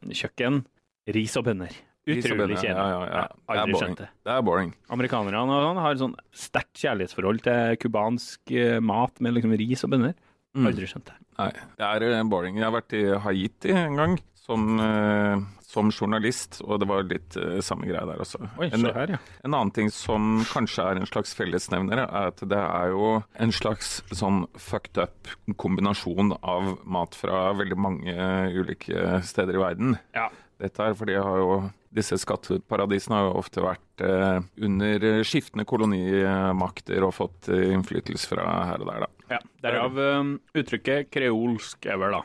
kjøkken, 0.07 0.63
ris 1.11 1.35
og 1.41 1.51
bønner. 1.51 1.75
Utrolig 2.03 2.57
kjedelig. 2.59 2.67
ja, 2.67 2.87
ja, 2.91 3.03
ja. 3.07 3.27
Aldri 3.53 3.79
skjønt 3.79 4.01
det. 4.03 4.09
Det 4.27 4.33
er 4.35 4.43
boring. 4.47 4.73
Amerikanerne 4.91 5.59
sånn 5.63 5.81
har 5.85 5.99
sånn 6.01 6.17
sterkt 6.35 6.81
kjærlighetsforhold 6.83 7.45
til 7.45 7.77
cubansk 7.85 8.55
eh, 8.59 8.79
mat 8.83 9.23
med 9.23 9.37
liksom 9.37 9.55
ris 9.61 9.85
og 9.87 9.93
bønner. 9.95 10.17
Mm. 10.53 10.69
Aldri 10.69 10.89
skjønt 10.91 11.09
det. 11.09 11.17
Nei, 11.41 11.51
det 11.79 11.89
er 11.89 12.07
eh, 12.11 12.23
boring. 12.29 12.61
Jeg 12.61 12.69
har 12.69 12.77
vært 12.77 12.95
i 12.99 13.03
Haiti 13.25 13.73
en 13.73 13.99
gang 13.99 14.17
som, 14.43 14.67
eh, 14.83 15.45
som 15.65 15.89
journalist, 15.95 16.61
og 16.67 16.83
det 16.83 16.89
var 16.91 17.07
litt 17.09 17.39
eh, 17.41 17.61
samme 17.65 17.89
greie 17.89 18.05
der 18.09 18.21
også. 18.21 18.43
Oi, 18.61 18.69
en, 18.69 18.85
her, 18.93 19.15
ja. 19.17 19.21
en 19.47 19.55
annen 19.55 19.73
ting 19.75 19.89
som 19.95 20.43
kanskje 20.51 20.85
er 20.91 21.01
en 21.01 21.09
slags 21.09 21.33
fellesnevner, 21.39 22.05
er 22.05 22.33
at 22.35 22.43
det 22.53 22.61
er 22.61 22.93
jo 22.93 23.15
en 23.41 23.55
slags 23.55 24.01
sånn 24.13 24.45
fucked 24.61 25.01
up 25.01 25.33
kombinasjon 25.63 26.35
av 26.43 26.75
mat 26.85 27.17
fra 27.17 27.49
veldig 27.57 27.81
mange 27.81 28.31
ulike 28.53 29.23
steder 29.25 29.57
i 29.57 29.65
verden. 29.65 29.99
Ja. 30.17 30.29
Dette 30.63 30.85
her, 30.87 30.97
fordi 30.99 31.17
jeg 31.17 31.27
har 31.27 31.41
jo 31.43 31.55
disse 31.93 32.17
skatteparadisene 32.23 33.19
har 33.19 33.27
jo 33.27 33.41
ofte 33.43 33.65
vært 33.65 34.05
eh, 34.07 34.39
under 34.65 35.09
skiftende 35.29 35.67
kolonimakter 35.69 37.05
og 37.05 37.13
fått 37.19 37.51
innflytelse 37.53 38.31
fra 38.31 38.47
her 38.71 38.85
og 38.85 38.89
der, 38.89 39.05
da. 39.05 39.27
ja. 39.35 39.41
Derav 39.67 39.99
um, 39.99 40.37
uttrykket 40.57 41.11
kreolsk 41.13 41.91
er 41.91 42.01
vel, 42.01 42.17
da. 42.17 42.23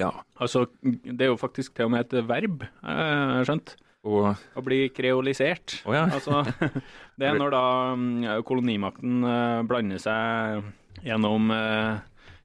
Ja. 0.00 0.10
Altså, 0.42 0.66
det 0.82 1.24
er 1.24 1.32
jo 1.32 1.38
faktisk 1.40 1.76
til 1.76 1.88
og 1.88 1.94
med 1.94 2.06
et 2.06 2.26
verb, 2.28 2.64
eh, 2.66 3.38
skjønt. 3.46 3.76
Og 4.08 4.28
Å 4.30 4.62
bli 4.64 4.86
kreolisert. 4.94 5.80
Oh, 5.84 5.94
ja. 5.94 6.06
Altså, 6.06 6.44
det 7.18 7.28
er 7.28 7.38
når 7.38 7.54
da 7.54 7.64
mm, 7.98 8.26
kolonimakten 8.48 9.24
eh, 9.26 9.62
blander 9.68 10.02
seg 10.02 10.68
gjennom 11.04 11.50
eh, 11.54 11.98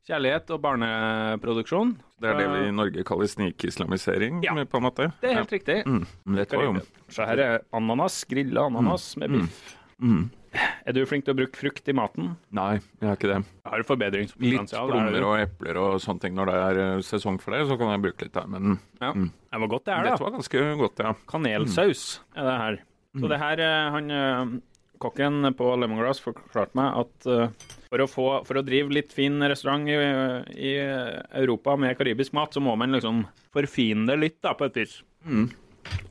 kjærlighet 0.10 0.50
og 0.54 0.64
barneproduksjon. 0.66 1.94
Det 2.24 2.32
er 2.32 2.40
det 2.40 2.48
vi 2.54 2.60
i 2.70 2.76
Norge 2.76 3.04
kaller 3.08 3.28
snikislamisering, 3.28 4.42
Ja. 4.46 4.54
på 4.64 4.80
en 4.80 4.86
måte. 4.88 5.10
Det 5.22 5.32
er 5.32 5.36
helt 5.42 5.52
riktig. 5.52 5.82
Mm. 5.86 6.06
Var 6.26 6.64
jo 6.64 6.82
Så 7.12 7.26
her 7.28 7.40
er 7.44 7.60
ananas, 7.74 8.24
grilla 8.30 8.66
ananas 8.70 9.16
med 9.18 9.32
biff. 9.36 9.76
mm. 10.02 10.30
Er 10.86 10.94
du 10.94 11.02
flink 11.10 11.26
til 11.26 11.34
å 11.34 11.38
bruke 11.40 11.58
frukt 11.58 11.88
i 11.90 11.94
maten? 11.98 12.36
Nei, 12.54 12.76
jeg 13.02 13.10
er 13.10 13.16
ikke 13.18 13.30
det. 13.32 13.38
Jeg 13.66 13.72
har 13.74 13.84
forbedringspotensial. 13.88 14.60
Litt 14.62 14.74
er 14.74 14.92
plommer 14.92 15.24
og 15.26 15.40
epler 15.42 15.80
og 15.82 15.96
sånne 16.04 16.22
ting 16.22 16.36
når 16.38 16.46
det 16.52 16.58
er 16.62 16.82
eh, 16.84 17.02
sesong 17.02 17.40
for 17.42 17.56
det, 17.56 17.64
så 17.72 17.78
kan 17.80 17.90
jeg 17.90 18.04
bruke 18.04 18.22
litt 18.28 18.34
der. 18.38 18.48
Men 18.48 18.80
Ja. 19.02 19.14
Det 19.14 19.60
var 19.64 19.68
godt, 19.72 19.86
det 19.86 19.96
her, 19.98 20.04
dette 20.12 20.22
var 20.22 20.36
ganske 20.36 20.62
godt, 20.78 21.00
ja. 21.02 21.14
Kanelsaus 21.28 22.04
er 22.38 22.44
det 22.50 22.58
her. 22.62 22.78
Så 23.18 23.30
det 23.30 23.40
her 23.42 23.60
eh, 23.66 23.92
Han 23.98 24.12
eh, 24.12 24.46
kokken 25.02 25.50
på 25.58 25.72
Lemongrass 25.82 26.22
forklarte 26.22 26.78
meg 26.78 27.02
at 27.02 27.28
eh, 27.28 27.50
for 27.94 28.02
å, 28.02 28.10
få, 28.10 28.28
for 28.48 28.58
å 28.58 28.66
drive 28.66 28.90
litt 28.90 29.14
fin 29.14 29.38
restaurant 29.46 29.86
i, 29.86 29.94
i 30.58 30.74
Europa 30.82 31.78
med 31.78 31.94
karibisk 32.00 32.34
mat, 32.34 32.56
så 32.56 32.64
må 32.64 32.74
man 32.80 32.96
liksom 32.98 33.22
forfine 33.54 34.08
det 34.10 34.18
litt, 34.18 34.40
da, 34.42 34.56
på 34.58 34.66
et 34.66 34.82
vis. 34.82 34.96
Mm. 35.30 35.52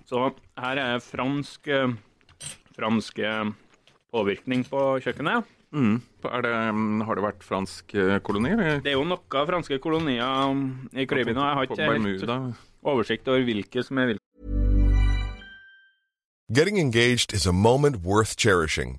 Så 0.07 0.29
her 0.63 0.79
er 0.79 1.03
fransk 1.03 1.67
fransk 2.77 3.19
eh, 3.19 3.51
påvirkning 4.13 4.65
på 4.69 4.85
kjøkkenet. 5.05 5.49
Mm. 5.73 6.01
Er 6.29 6.45
det, 6.45 6.57
mm, 6.77 7.05
har 7.09 7.17
det 7.17 7.25
vært 7.25 7.47
fransk 7.47 7.95
eh, 7.97 8.19
koloni? 8.25 8.53
eller? 8.55 8.83
Det 8.85 8.93
er 8.93 8.99
jo 8.99 9.07
noen 9.09 9.47
franske 9.49 9.79
kolonier 9.83 10.51
um, 10.53 10.89
i 10.93 11.07
Karibia. 11.09 11.35
jeg 11.35 11.59
har 11.59 11.69
ikke 11.69 11.81
helt 11.81 11.97
Bermuda? 11.97 12.39
oversikt 12.83 13.29
over 13.31 13.45
hvilke 13.47 13.85
som 13.85 13.99
er 13.99 14.13
hvilke. 14.13 14.21
Getting 16.53 16.77
engaged 16.77 17.33
is 17.33 17.47
a 17.47 17.53
moment 17.53 18.05
worth 18.05 18.37
cherishing. 18.37 18.99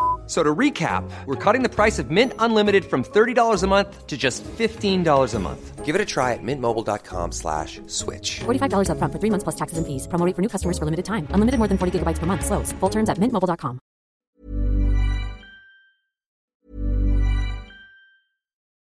So 0.31 0.43
to 0.43 0.55
recap, 0.55 1.03
we're 1.25 1.35
cutting 1.35 1.61
the 1.61 1.67
price 1.67 1.99
of 1.99 2.09
Mint 2.09 2.33
Unlimited 2.39 2.85
from 2.85 3.03
$30 3.03 3.63
a 3.63 3.67
month 3.67 4.07
to 4.07 4.17
just 4.17 4.45
$15 4.45 5.35
a 5.35 5.39
month. 5.39 5.85
Give 5.85 5.93
it 5.93 5.99
a 5.99 6.05
try 6.05 6.31
at 6.31 6.39
mintmobile.com 6.41 7.33
slash 7.33 7.81
switch. 7.87 8.39
$45 8.39 8.87
upfront 8.91 9.11
for 9.11 9.19
three 9.19 9.29
months 9.29 9.43
plus 9.43 9.57
taxes 9.57 9.77
and 9.77 9.85
fees. 9.85 10.07
Promo 10.07 10.33
for 10.33 10.41
new 10.41 10.47
customers 10.47 10.77
for 10.79 10.85
limited 10.85 11.03
time. 11.03 11.27
Unlimited 11.31 11.59
more 11.59 11.67
than 11.67 11.77
40 11.77 11.99
gigabytes 11.99 12.17
per 12.17 12.25
month. 12.25 12.45
Slows. 12.45 12.71
Full 12.79 12.89
terms 12.89 13.09
at 13.09 13.17
mintmobile.com. 13.17 13.81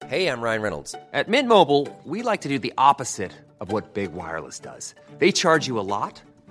Hey, 0.08 0.28
I'm 0.28 0.40
Ryan 0.40 0.62
Reynolds. 0.62 0.96
At 1.12 1.28
Mint 1.28 1.50
Mobile, 1.50 1.90
we 2.06 2.22
like 2.22 2.42
to 2.42 2.50
do 2.50 2.58
the 2.58 2.74
opposite 2.78 3.34
of 3.60 3.70
what 3.74 3.94
Big 3.94 4.14
Wireless 4.14 4.60
does. 4.60 4.96
They 5.20 5.34
charge 5.34 5.68
you 5.68 5.78
a 5.78 5.84
lot, 5.84 6.22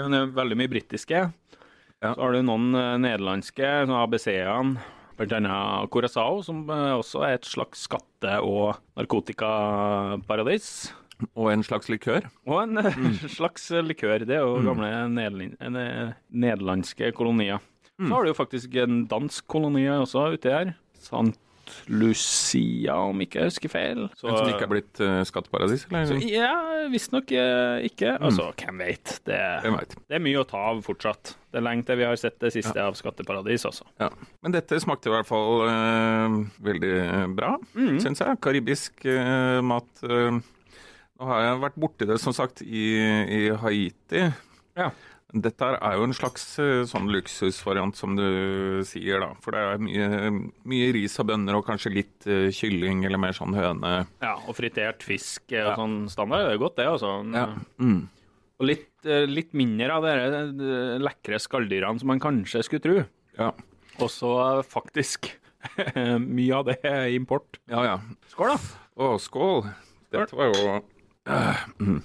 Men 0.00 0.14
det 0.14 0.20
er 0.22 0.34
veldig 0.38 0.58
mye 0.60 0.72
britiske. 0.72 1.20
Ja. 2.02 2.14
Så 2.14 2.18
har 2.18 2.34
du 2.34 2.42
noen 2.46 2.72
eh, 2.74 2.96
nederlandske, 3.02 3.68
sånn 3.84 3.98
ABC-ene, 4.00 4.88
bl.a. 5.20 5.58
Curaçao, 5.92 6.40
som 6.46 6.64
eh, 6.66 6.96
også 6.98 7.22
er 7.28 7.36
et 7.36 7.46
slags 7.46 7.84
skatte- 7.86 8.40
og 8.42 8.80
narkotikaparadis. 8.98 10.92
Og 11.38 11.52
en 11.52 11.62
slags 11.62 11.86
likør. 11.92 12.26
Og 12.50 12.64
en 12.64 12.80
mm. 12.82 13.20
slags 13.38 13.68
likør. 13.86 14.24
Det 14.26 14.40
er 14.40 14.42
jo 14.42 14.58
gamle 14.66 14.90
nederlin- 15.12 15.54
eh, 15.60 16.16
nederlandske 16.32 17.12
kolonier. 17.14 17.62
Så 18.02 18.08
har 18.10 18.24
du 18.24 18.32
jo 18.32 18.34
faktisk 18.34 18.74
en 18.82 19.04
dansk 19.06 19.46
koloni 19.52 19.84
også 19.92 20.32
uti 20.34 20.50
her. 20.50 20.72
Sant 20.98 21.38
Lucia, 21.88 22.94
om 23.10 23.20
ikke 23.24 23.40
jeg 23.40 23.50
husker 23.50 23.70
feil. 23.72 24.00
Så, 24.18 24.26
Men 24.28 24.36
som 24.38 24.48
ikke 24.50 24.66
er 24.66 24.70
blitt 24.72 25.00
uh, 25.02 25.20
skatteparadis, 25.28 25.84
eller? 25.88 26.08
så, 26.10 26.18
Ja, 26.28 26.50
visstnok 26.92 27.32
uh, 27.36 27.78
ikke. 27.86 28.14
Altså, 28.18 28.48
hvem 28.58 28.82
vet? 28.82 29.14
Det, 29.28 29.38
det 30.08 30.18
er 30.18 30.24
mye 30.24 30.42
å 30.42 30.46
ta 30.48 30.62
av 30.72 30.82
fortsatt. 30.86 31.34
Det 31.52 31.60
er 31.60 31.66
lenge 31.66 31.84
til 31.88 32.00
vi 32.00 32.06
har 32.08 32.16
sett 32.20 32.38
det 32.40 32.52
siste 32.54 32.80
av 32.80 32.96
Skatteparadis, 32.96 33.66
altså. 33.68 33.84
Ja. 34.00 34.08
Men 34.44 34.54
dette 34.56 34.78
smakte 34.80 35.10
i 35.10 35.14
hvert 35.14 35.28
fall 35.28 35.66
uh, 35.68 36.38
veldig 36.64 36.94
bra, 37.36 37.54
Mm. 37.76 37.98
syns 38.02 38.22
jeg. 38.24 38.40
Karibisk 38.42 39.04
uh, 39.06 39.60
mat. 39.64 39.88
nå 40.02 41.28
har 41.28 41.42
jeg 41.46 41.60
vært 41.66 41.76
borti 41.84 42.08
det, 42.08 42.18
som 42.22 42.34
sagt, 42.36 42.62
i, 42.64 42.86
i 42.98 43.42
Haiti. 43.62 44.26
Ja. 44.78 44.90
Dette 45.32 45.68
er 45.78 45.94
jo 45.96 46.04
en 46.04 46.12
slags 46.16 46.42
eh, 46.60 46.82
sånn 46.88 47.08
luksusvariant, 47.08 47.96
som 47.96 48.16
du 48.18 48.82
sier, 48.84 49.22
da. 49.22 49.30
For 49.40 49.56
det 49.56 49.62
er 49.64 49.80
mye, 49.80 50.32
mye 50.68 50.90
ris 50.92 51.16
og 51.22 51.30
bønner 51.30 51.56
og 51.56 51.64
kanskje 51.64 51.94
litt 51.94 52.26
uh, 52.28 52.50
kylling 52.52 53.06
eller 53.08 53.20
mer 53.22 53.36
sånn 53.36 53.56
høne. 53.56 53.94
Ja, 54.20 54.34
og 54.44 54.58
fritert 54.58 55.04
fisk 55.06 55.54
og 55.56 55.72
sånn 55.80 55.96
standard. 56.12 56.50
Det 56.50 56.58
er 56.58 56.60
godt, 56.60 56.76
det, 56.82 56.90
altså. 56.92 57.14
Ja. 57.32 57.46
Mm. 57.80 58.02
Og 58.62 58.68
litt, 58.68 58.90
eh, 59.02 59.24
litt 59.26 59.50
mindre 59.58 59.90
av 59.90 60.04
de 60.06 60.12
eh, 60.62 60.98
lekre 61.02 61.40
skalldyrene 61.42 61.98
som 61.98 62.12
man 62.12 62.22
kanskje 62.22 62.62
skulle 62.62 62.84
tro. 62.84 63.00
Ja. 63.34 63.50
Og 63.98 64.10
så 64.14 64.30
eh, 64.38 64.62
faktisk 64.62 65.32
mye 66.36 66.60
av 66.60 66.68
det 66.70 66.78
er 66.86 67.08
import. 67.16 67.58
ja, 67.70 67.82
ja. 67.88 67.96
Skål, 68.30 68.54
da. 68.54 68.78
Å, 69.02 69.16
skål. 69.18 69.66
Dette 70.14 70.36
var 70.38 70.52
jo 70.52 70.76
uh, 70.76 71.60
mm. 71.80 71.98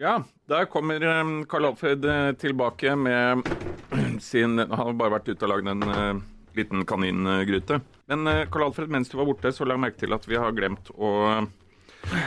Ja, 0.00 0.22
der 0.50 0.68
kommer 0.70 1.02
um, 1.20 1.34
Karl 1.46 1.68
Alfred 1.68 2.04
eh, 2.04 2.32
tilbake 2.40 2.96
med 2.96 3.42
sin 4.20 4.58
Han 4.58 4.78
har 4.78 4.92
bare 4.98 5.18
vært 5.18 5.32
ute 5.32 5.46
og 5.46 5.52
lagd 5.52 5.72
en 5.72 5.88
eh, 5.88 6.22
liten 6.58 6.86
kaningryte. 6.88 7.80
Men 8.10 8.26
eh, 8.30 8.44
Karl 8.52 8.68
Alfred, 8.68 8.92
mens 8.92 9.12
du 9.12 9.18
var 9.20 9.28
borte, 9.28 9.52
så 9.52 9.66
la 9.66 9.76
jeg 9.76 9.84
merke 9.86 10.02
til 10.02 10.16
at 10.16 10.28
vi 10.28 10.40
har 10.40 10.54
glemt 10.56 10.92
å 10.96 11.12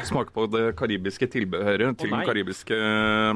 smake 0.07 0.31
på 0.31 0.45
det 0.48 0.69
karibiske 0.79 1.27
tilbehøret 1.31 1.98
til 2.00 2.12
oh, 2.12 2.15
den 2.15 2.27
karibiske 2.27 2.77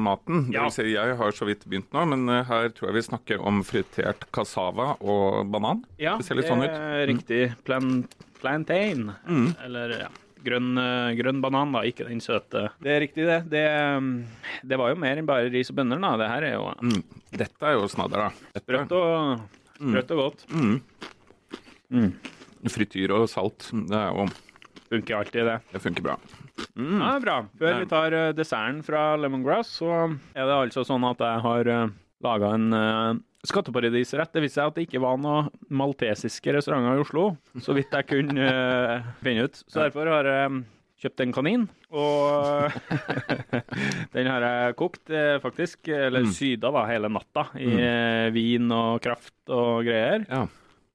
maten. 0.00 0.46
Det 0.48 0.62
vil 0.62 0.74
si, 0.74 0.86
jeg 0.94 1.18
har 1.20 1.36
så 1.36 1.48
vidt 1.48 1.66
begynt 1.68 1.92
nå, 1.94 2.06
men 2.14 2.24
eh, 2.32 2.46
her 2.48 2.72
tror 2.74 2.90
jeg 2.90 2.98
vi 3.00 3.06
snakker 3.10 3.44
om 3.50 3.60
fritert 3.66 4.26
cassava 4.34 4.94
og 5.00 5.50
banan. 5.52 5.84
Ja, 6.00 6.16
det 6.18 6.28
ser 6.28 6.40
litt 6.40 6.50
sånn 6.50 6.64
ut. 6.64 6.80
riktig. 7.10 7.42
Plan, 7.68 8.02
plantain. 8.40 9.10
Mm. 9.28 9.52
Eller 9.66 9.96
ja, 10.06 10.10
grønn, 10.44 10.70
eh, 10.80 11.14
grønn 11.18 11.40
banan, 11.44 11.72
da. 11.76 11.82
Ikke 11.88 12.06
den 12.08 12.20
søte. 12.24 12.68
Det 12.82 12.90
er 12.94 13.00
riktig, 13.04 13.26
det. 13.28 13.38
Det, 13.52 13.64
mm, 14.00 14.10
det 14.68 14.78
var 14.80 14.92
jo 14.92 15.00
mer 15.00 15.20
enn 15.20 15.28
bare 15.28 15.50
ris 15.52 15.70
og 15.72 15.76
bønner, 15.80 16.00
da. 16.00 16.12
Det 16.20 16.28
her 16.32 16.42
er 16.50 16.54
jo 16.58 16.74
Mm. 16.80 17.02
Dette 17.30 17.62
er 17.66 17.76
jo 17.78 17.88
snadder, 17.88 18.28
da. 18.28 18.60
Sprøtt 18.60 18.92
og, 18.92 19.40
sprøtt 19.78 20.10
og 20.16 20.22
godt. 20.24 20.46
Frityr 22.70 23.14
og 23.16 23.28
salt, 23.30 23.70
det 23.88 23.96
er 23.96 24.10
jo 24.14 24.28
Funker 24.90 25.20
alltid, 25.20 25.44
det. 25.46 25.58
Det 25.70 25.80
funker 25.84 26.02
bra. 26.02 26.16
Ja, 26.74 27.12
bra. 27.22 27.36
Før 27.60 27.76
vi 27.78 27.86
tar 27.86 28.12
eh, 28.12 28.32
desserten 28.34 28.80
fra 28.82 29.14
Lemongrass, 29.22 29.68
så 29.78 29.90
er 30.34 30.48
det 30.48 30.56
altså 30.56 30.82
sånn 30.84 31.04
at 31.06 31.22
jeg 31.22 31.44
har 31.44 31.70
eh, 31.70 31.92
laga 32.24 32.50
en 32.56 32.66
uh, 32.76 33.14
skatteparadisrett. 33.48 34.32
Det 34.34 34.42
viste 34.44 34.58
seg 34.60 34.68
at 34.70 34.76
det 34.76 34.84
ikke 34.88 35.00
var 35.02 35.16
noen 35.20 35.48
maltesiske 35.72 36.52
restauranter 36.58 36.98
i 36.98 37.04
Oslo, 37.04 37.24
så 37.64 37.76
vidt 37.76 37.94
jeg 37.96 38.08
kunne 38.10 38.50
uh, 38.50 39.08
finne 39.24 39.46
ut. 39.48 39.62
Så 39.66 39.80
derfor 39.86 40.10
har 40.12 40.28
jeg 40.28 40.50
um, 40.52 40.60
kjøpt 41.00 41.22
en 41.24 41.32
kanin, 41.32 41.62
og 41.96 42.74
den 44.14 44.28
har 44.30 44.44
jeg 44.44 44.76
kokt, 44.80 45.02
uh, 45.14 45.38
faktisk. 45.42 45.88
Eller 45.88 46.26
Mm. 46.26 46.32
syda 46.36 46.70
da, 46.74 46.84
hele 46.90 47.08
natta 47.12 47.46
i 47.56 47.70
uh, 47.72 48.28
vin 48.34 48.68
og 48.76 49.00
kraft 49.04 49.34
og 49.48 49.84
greier. 49.88 50.26
Ja. 50.28 50.44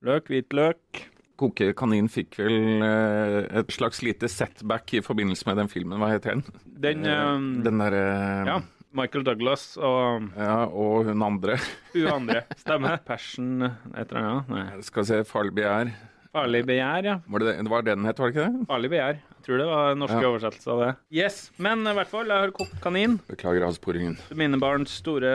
Løk, 0.06 0.30
hvitløk. 0.30 1.06
Koke 1.36 1.72
kanin 1.76 2.06
fikk 2.08 2.38
vel 2.40 2.84
eh, 2.86 3.58
et 3.60 3.74
slags 3.76 4.00
lite 4.06 4.30
setback 4.32 4.94
i 4.96 5.02
forbindelse 5.04 5.44
med 5.50 5.58
den 5.60 5.68
filmen. 5.68 5.98
Hva 6.00 6.08
heter 6.14 6.38
den? 6.38 6.44
Den, 6.80 7.02
um, 7.12 7.50
Den 7.66 7.82
derre 7.82 8.04
ja, 8.48 8.56
Michael 8.96 9.26
Douglas 9.28 9.68
og 9.78 10.30
ja, 10.40 10.64
Og 10.72 11.06
hun 11.10 11.22
andre. 11.28 11.60
hun 11.94 12.08
andre. 12.14 12.44
Stemmer. 12.58 12.98
Passion 13.06 13.68
et 13.68 14.10
eller 14.10 14.22
annet? 14.24 14.52
Nei. 14.56 14.66
Skal 14.88 15.04
vi 15.04 15.12
se, 15.14 15.24
Farlig 15.30 15.56
begjær. 15.60 15.94
Farlig 16.36 16.66
begjær, 16.68 17.06
ja. 17.08 17.14
Var 17.32 17.40
det 17.46 17.52
det 17.64 17.72
var 17.72 17.84
det 17.86 17.94
den 17.96 18.08
het, 18.10 18.18
var 18.20 18.28
det 18.32 18.36
ikke 18.36 18.46
det? 18.52 18.66
Farlig 18.68 18.90
begjær. 18.92 19.20
Jeg 19.36 19.46
tror 19.46 19.60
det 19.62 19.66
var 19.70 19.92
en 19.94 20.00
norsk 20.02 20.16
Ja. 20.18 20.28
oversettelse 20.32 20.72
av 20.74 20.80
det. 20.82 20.88
Yes, 21.16 21.36
Men 21.62 21.86
i 21.88 21.94
hvert 21.96 22.10
fall, 22.12 22.26
jeg 22.28 22.44
har 22.44 22.52
kokt 22.58 22.80
kanin. 22.84 23.14
Beklager 23.30 23.64
avsporingen. 23.68 24.18
Mine 24.36 24.58
barns 24.60 24.96
store 25.00 25.32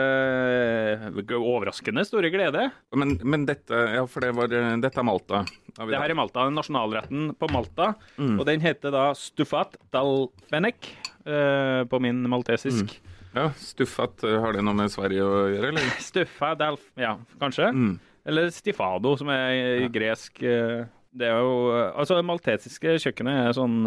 Overraskende 1.39 2.03
store 2.05 2.29
glede. 2.33 2.67
Men, 2.93 3.15
men 3.23 3.45
dette 3.49 3.71
Ja, 3.95 4.03
for 4.05 4.21
det 4.25 4.33
var, 4.37 4.51
dette 4.51 4.99
er 5.01 5.07
Malta. 5.07 5.41
Det 5.71 5.95
her 5.97 6.11
er 6.11 6.17
Malta, 6.19 6.45
nasjonalretten 6.53 7.31
på 7.39 7.49
Malta. 7.49 7.93
Mm. 8.19 8.35
Og 8.39 8.45
den 8.49 8.61
heter 8.61 8.93
da 8.93 9.07
stufat 9.17 9.77
dal 9.95 10.27
fennek 10.51 10.91
eh, 11.25 11.81
på 11.89 12.01
min 12.03 12.21
maltesisk. 12.29 12.99
Ja, 13.35 13.49
Stuffat, 13.55 14.23
eh, 14.27 14.37
har 14.43 14.53
det 14.57 14.63
noe 14.65 14.75
med 14.75 14.91
Sverige 14.91 15.23
å 15.23 15.43
gjøre, 15.53 15.69
eller? 15.71 15.91
Stuffa 16.11 16.53
dal 16.59 16.79
Ja, 16.99 17.13
kanskje. 17.39 17.69
Mm. 17.71 17.93
Eller 18.27 18.49
stifado, 18.53 19.15
som 19.17 19.29
er 19.33 19.87
gresk. 19.89 20.43
eh, 20.43 20.83
Det 21.11 21.27
er 21.27 21.39
jo 21.41 21.53
eh, 21.73 21.91
Altså, 21.97 22.17
det 22.19 22.25
maltesiske 22.27 22.97
kjøkkenet 23.01 23.47
er 23.47 23.55
sånn 23.57 23.77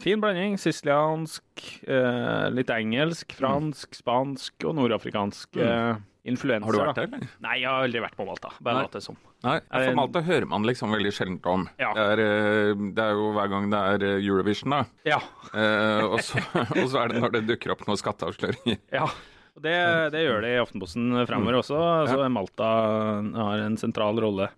fin 0.00 0.20
blanding. 0.22 0.54
Siciliansk, 0.60 1.42
litt 2.56 2.70
engelsk, 2.72 3.34
fransk, 3.36 3.96
spansk 3.98 4.64
og 4.64 4.76
nordafrikansk 4.78 5.58
eh, 5.60 5.98
influenser. 6.26 6.64
Mm. 6.64 6.66
Har 6.66 6.76
du 6.76 6.80
vært 6.82 6.98
der, 6.98 7.08
eller? 7.10 7.34
Nei, 7.46 7.56
jeg 7.62 7.70
har 7.70 7.86
aldri 7.86 8.02
vært 8.04 8.18
på 8.18 8.26
Malta. 8.28 8.52
Bare 8.64 8.86
Nei. 8.86 9.02
som. 9.04 9.18
Nei, 9.46 9.58
for 9.70 9.98
Malta 9.98 10.22
hører 10.26 10.48
man 10.50 10.66
liksom 10.66 10.94
veldig 10.96 11.12
sjelden 11.14 11.38
om. 11.52 11.66
Ja. 11.80 11.92
Det, 11.96 12.06
er, 12.14 12.24
eh, 12.24 12.86
det 12.96 13.04
er 13.04 13.20
jo 13.20 13.30
hver 13.36 13.52
gang 13.52 13.70
det 13.72 13.84
er 13.92 14.06
eh, 14.08 14.18
Eurovision, 14.20 14.74
da. 14.74 14.82
Ja. 15.06 15.20
Eh, 15.52 16.04
og, 16.06 16.18
så, 16.26 16.42
og 16.80 16.84
så 16.92 17.04
er 17.04 17.12
det 17.14 17.22
når 17.24 17.38
det 17.38 17.46
dukker 17.52 17.76
opp 17.76 17.86
noen 17.88 18.02
skatteavsløringer. 18.02 18.82
ja. 19.00 19.08
Det, 19.56 19.72
det 20.12 20.20
gjør 20.20 20.42
det 20.44 20.48
i 20.52 20.58
Aftenposten 20.60 21.14
fremover 21.24 21.62
også. 21.62 21.78
Så 22.10 22.26
Malta 22.28 22.66
har 23.32 23.62
en 23.64 23.78
sentral 23.80 24.20
rolle. 24.20 24.50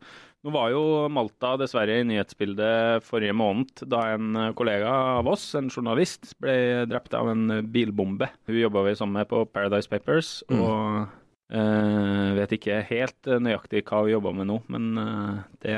Nå 0.43 0.51
var 0.55 0.73
jo 0.73 0.81
Malta 1.11 1.53
dessverre 1.59 2.01
i 2.01 2.07
nyhetsbildet 2.07 3.07
forrige 3.07 3.35
måned 3.35 3.85
da 3.91 4.05
en 4.15 4.37
kollega 4.59 4.91
av 5.21 5.31
oss, 5.31 5.49
en 5.59 5.71
journalist, 5.71 6.33
ble 6.43 6.87
drept 6.91 7.15
av 7.15 7.31
en 7.31 7.61
bilbombe. 7.71 8.27
Hun 8.51 8.59
jobba 8.59 8.85
vi 8.87 8.97
sammen 8.99 9.21
med 9.21 9.31
på 9.31 9.45
Paradise 9.51 9.91
Papers, 9.91 10.41
og 10.51 11.07
eh, 11.53 12.31
vet 12.39 12.57
ikke 12.59 12.81
helt 12.91 13.33
nøyaktig 13.41 13.85
hva 13.89 14.05
vi 14.07 14.15
jobba 14.17 14.33
med 14.37 14.51
nå, 14.51 14.61
men 14.73 14.89
uh, 14.99 15.45
det 15.65 15.77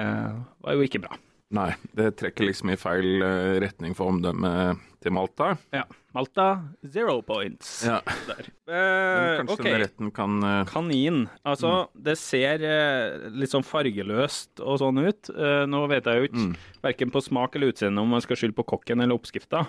var 0.61 0.79
jo 0.79 0.87
ikke 0.87 1.03
bra. 1.07 1.19
Nei, 1.51 1.73
det 1.99 2.13
trekker 2.21 2.47
liksom 2.47 2.71
i 2.71 2.77
feil 2.79 3.25
eh, 3.27 3.57
retning 3.59 3.91
for 3.99 4.13
omdømmet 4.13 4.79
til 5.03 5.11
Malta. 5.17 5.57
Ja. 5.75 5.83
Malta, 6.15 6.45
zero 6.87 7.17
points. 7.27 7.73
Ja. 7.87 7.97
Der. 8.29 8.47
Men 8.71 8.77
Eh, 8.77 9.37
kanskje 9.41 9.57
okay. 9.57 9.73
den 9.73 9.81
retten 9.83 10.11
kan 10.15 10.37
uh... 10.47 10.61
Kanin. 10.71 11.25
Altså, 11.43 11.89
det 11.99 12.15
ser 12.23 12.63
eh, 12.63 13.27
litt 13.35 13.51
sånn 13.51 13.67
fargeløst 13.67 14.63
og 14.63 14.79
sånn 14.79 15.03
ut. 15.03 15.31
Eh, 15.35 15.65
nå 15.67 15.83
vet 15.91 16.07
jeg 16.07 16.23
jo 16.23 16.29
ikke 16.31 16.45
Mm. 16.45 16.55
verken 16.87 17.11
på 17.11 17.23
smak 17.27 17.59
eller 17.59 17.75
utseende 17.75 17.99
om 18.03 18.15
man 18.15 18.23
skal 18.23 18.39
skylde 18.39 18.55
på 18.55 18.69
kokken 18.71 19.03
eller 19.03 19.19
oppskrifta, 19.19 19.67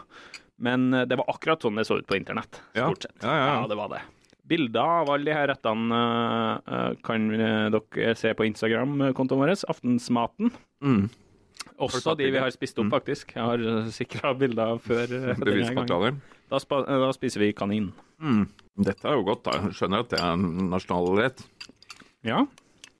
men 0.62 0.94
eh, 0.94 1.08
det 1.10 1.18
var 1.18 1.34
akkurat 1.34 1.66
sånn 1.66 1.82
det 1.82 1.88
så 1.90 1.98
ut 1.98 2.06
på 2.06 2.18
internett, 2.22 2.62
stort 2.78 3.10
sett. 3.10 3.18
Ja, 3.26 3.34
ja, 3.42 3.48
ja. 3.58 3.68
det 3.74 3.78
var 3.82 3.90
det. 3.98 4.06
Bilder 4.52 4.94
av 5.02 5.12
alle 5.14 5.30
de 5.30 5.36
her 5.36 5.48
rettene 5.54 5.98
eh, 5.98 6.72
eh, 6.76 6.94
kan 7.08 7.28
eh, 7.38 7.68
dere 7.72 8.16
se 8.20 8.34
på 8.36 8.48
Instagram-kontoen 8.50 9.40
vår, 9.40 9.54
Aftensmaten. 9.72 10.52
mm, 10.84 11.06
Også 11.88 12.16
de 12.20 12.32
vi 12.34 12.42
har 12.42 12.52
spist 12.54 12.80
opp, 12.82 12.90
faktisk. 12.92 13.36
Jeg 13.38 13.46
har 13.48 13.92
sikra 13.96 14.34
bilder 14.38 14.82
før 14.84 15.08
bevismateriale. 15.46 16.18
Da, 16.52 16.60
da 16.60 17.12
spiser 17.16 17.46
vi 17.46 17.54
kanin. 17.56 17.94
Mm. 18.20 18.44
Dette 18.84 19.08
er 19.08 19.16
jo 19.16 19.24
godt, 19.30 19.46
da. 19.48 19.56
Jeg 19.62 19.78
skjønner 19.80 20.04
at 20.04 20.12
det 20.12 20.20
er 20.20 20.36
en 20.36 20.68
nasjonalrett. 20.74 21.46
Ja. 22.28 22.44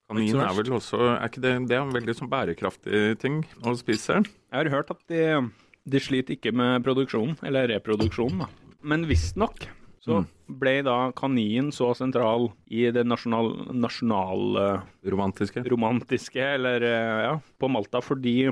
Kanin 0.08 0.40
er 0.42 0.56
vel 0.56 0.72
også 0.74 0.98
Er 1.14 1.28
ikke 1.28 1.40
det, 1.44 1.52
det 1.70 1.76
er 1.76 1.84
en 1.84 1.92
veldig 1.94 2.14
sånn 2.18 2.30
bærekraftig 2.32 3.04
ting 3.22 3.42
å 3.64 3.76
spise? 3.78 4.18
Jeg 4.24 4.56
har 4.56 4.72
hørt 4.72 4.90
at 4.92 5.04
de, 5.12 5.22
de 5.88 6.02
sliter 6.02 6.36
ikke 6.36 6.52
med 6.56 6.82
produksjonen, 6.84 7.36
eller 7.46 7.70
reproduksjonen, 7.76 8.44
da. 8.44 8.50
Men 8.82 9.06
visstnok 9.06 9.68
så 10.02 10.18
Mm. 10.20 10.26
ble 10.58 10.82
da 10.82 11.12
kaninen 11.12 11.70
så 11.72 11.92
sentral 11.94 12.50
i 12.70 12.90
det 12.90 13.04
nasjonal, 13.06 13.52
nasjonalromantiske, 13.72 15.62
Romantiske? 15.70 16.40
eller 16.56 16.82
eh, 16.82 17.22
ja, 17.28 17.40
på 17.60 17.70
Malta, 17.70 18.00
fordi 18.02 18.48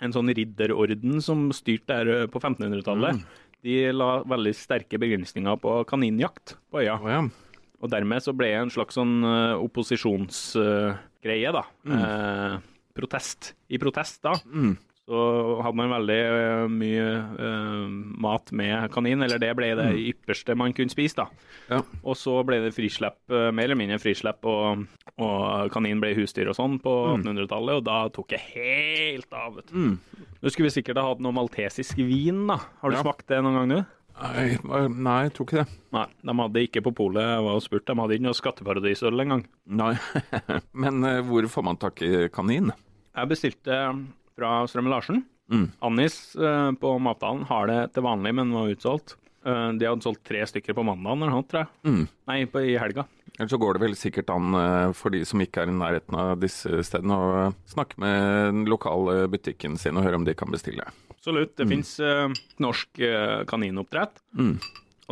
en 0.00 0.12
sånn 0.12 0.30
ridderorden 0.34 1.20
som 1.22 1.50
styrte 1.52 1.86
der 2.04 2.22
eh, 2.22 2.26
på 2.30 2.40
1500-tallet, 2.40 3.14
Mm. 3.18 3.24
de 3.64 3.92
la 3.92 4.22
veldig 4.22 4.54
sterke 4.54 4.98
begrensninger 5.00 5.56
på 5.60 5.84
kaninjakt 5.88 6.54
på 6.70 6.82
øya. 6.82 6.98
Oh, 7.00 7.08
ja. 7.08 7.22
Og 7.82 7.90
dermed 7.90 8.22
så 8.22 8.32
ble 8.36 8.46
det 8.52 8.60
en 8.62 8.70
slags 8.70 8.94
sånn 8.94 9.24
eh, 9.24 9.56
opposisjonsgreie, 9.58 11.52
da. 11.52 11.64
Eh, 11.88 12.58
protest. 12.94 13.54
I 13.70 13.78
protest, 13.78 14.22
da. 14.22 14.34
Mm. 14.46 14.76
Så 15.04 15.20
hadde 15.60 15.76
man 15.76 15.90
veldig 15.92 16.16
eh, 16.16 16.62
mye 16.72 17.08
uh, 17.36 17.88
mat 18.24 18.48
med 18.56 18.86
kanin, 18.94 19.20
eller 19.26 19.40
det 19.42 19.50
ble 19.58 19.66
det 19.76 19.88
ypperste 20.00 20.54
man 20.56 20.72
kunne 20.72 20.92
spise, 20.92 21.18
da. 21.18 21.26
Ja. 21.68 21.80
Og 22.08 22.16
så 22.16 22.38
ble 22.48 22.62
det 22.64 22.70
frislepp, 22.72 23.18
uh, 23.28 23.50
mer 23.52 23.68
eller 23.68 23.76
mindre 23.82 23.98
frislepp, 24.00 24.46
og, 24.48 24.86
og 25.20 25.68
kanin 25.74 26.00
ble 26.00 26.14
husdyr 26.16 26.48
og 26.48 26.56
sånn 26.56 26.78
på 26.80 26.94
1800-tallet, 27.18 27.82
og 27.82 27.84
da 27.84 27.98
tok 28.16 28.32
det 28.32 28.40
helt 28.54 29.36
av. 29.36 29.58
vet 29.60 29.68
du. 29.74 29.76
Mm. 29.76 30.24
Nå 30.40 30.54
skulle 30.54 30.70
vi 30.70 30.78
sikkert 30.78 31.02
ha 31.02 31.04
hatt 31.10 31.20
noe 31.26 31.36
maltesisk 31.36 32.00
vin, 32.00 32.46
da. 32.48 32.62
Har 32.80 32.88
du 32.96 32.96
Ja. 32.96 33.04
smakt 33.04 33.28
det 33.28 33.42
noen 33.44 33.60
gang, 33.60 33.76
du? 33.76 34.00
Nei, 34.14 34.88
nei, 34.88 35.20
jeg 35.26 35.36
tror 35.36 35.50
ikke 35.50 35.60
det. 35.66 35.78
Nei, 35.92 36.08
de 36.24 36.38
hadde 36.40 36.66
ikke 36.70 36.86
på 36.88 36.96
polet, 36.96 37.28
jeg 37.28 37.44
var 37.44 37.60
og 37.60 37.64
spurt, 37.68 37.84
de 37.90 38.00
hadde 38.00 38.16
ikke 38.16 38.28
noe 38.30 38.40
skatteparadisøl 38.40 39.20
engang. 39.28 39.44
Nei. 39.68 39.92
Men 40.86 41.04
hvor 41.28 41.44
får 41.58 41.68
man 41.68 41.76
tak 41.82 42.00
i 42.06 42.28
kanin? 42.32 42.72
Jeg 43.12 43.28
bestilte 43.36 43.80
fra 44.38 44.56
Strømme 44.70 44.92
Larsen. 44.92 45.24
Mm. 45.52 45.68
Annis 45.84 46.16
eh, 46.36 46.70
på 46.80 46.94
Matdalen 47.02 47.44
har 47.50 47.68
det 47.70 47.80
til 47.94 48.06
vanlig, 48.06 48.34
men 48.38 48.54
var 48.54 48.72
utsolgt. 48.72 49.16
Eh, 49.44 49.68
de 49.78 49.88
hadde 49.88 50.04
solgt 50.04 50.24
tre 50.26 50.44
stykker 50.48 50.76
på 50.76 50.84
mandag 50.86 51.18
eller 51.18 51.32
noe, 51.34 51.44
tror 51.48 51.64
jeg. 51.64 51.72
Mm. 51.84 52.04
Nei, 52.30 52.38
på, 52.50 52.64
i 52.64 52.78
helga. 52.80 53.06
Eller 53.34 53.50
så 53.50 53.58
går 53.58 53.76
det 53.76 53.82
vel 53.82 53.96
sikkert 53.98 54.30
an 54.32 54.54
eh, 54.58 54.92
for 54.96 55.14
de 55.14 55.24
som 55.26 55.42
ikke 55.42 55.64
er 55.64 55.72
i 55.72 55.76
nærheten 55.76 56.16
av 56.20 56.38
disse 56.42 56.84
stedene, 56.86 57.18
å 57.18 57.34
eh, 57.42 57.58
snakke 57.74 57.98
med 58.02 58.20
den 58.52 58.64
lokale 58.70 59.24
butikken 59.30 59.76
sin 59.80 59.98
og 59.98 60.06
høre 60.06 60.20
om 60.20 60.26
de 60.28 60.36
kan 60.38 60.52
bestille. 60.54 60.86
Absolutt. 61.12 61.56
Det 61.58 61.66
finnes 61.68 61.92
finnes 61.98 62.60
norsk 62.62 63.04
eh, 63.04 63.42
kaninoppdrett. 63.50 64.22
Mm. 64.38 64.56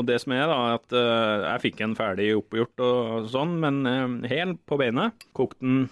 Og 0.01 0.07
det 0.09 0.23
som 0.23 0.33
er, 0.33 0.47
da, 0.49 0.61
at 0.79 0.95
eh, 0.97 1.49
jeg 1.51 1.65
fikk 1.67 1.83
en 1.85 1.97
ferdig 1.99 2.31
oppgjort 2.39 2.85
og 2.87 3.27
sånn, 3.33 3.59
men 3.61 3.83
hel 4.31 4.55
på 4.65 4.79
beinet. 4.81 5.27
Kokte 5.37 5.67
den 5.67 5.83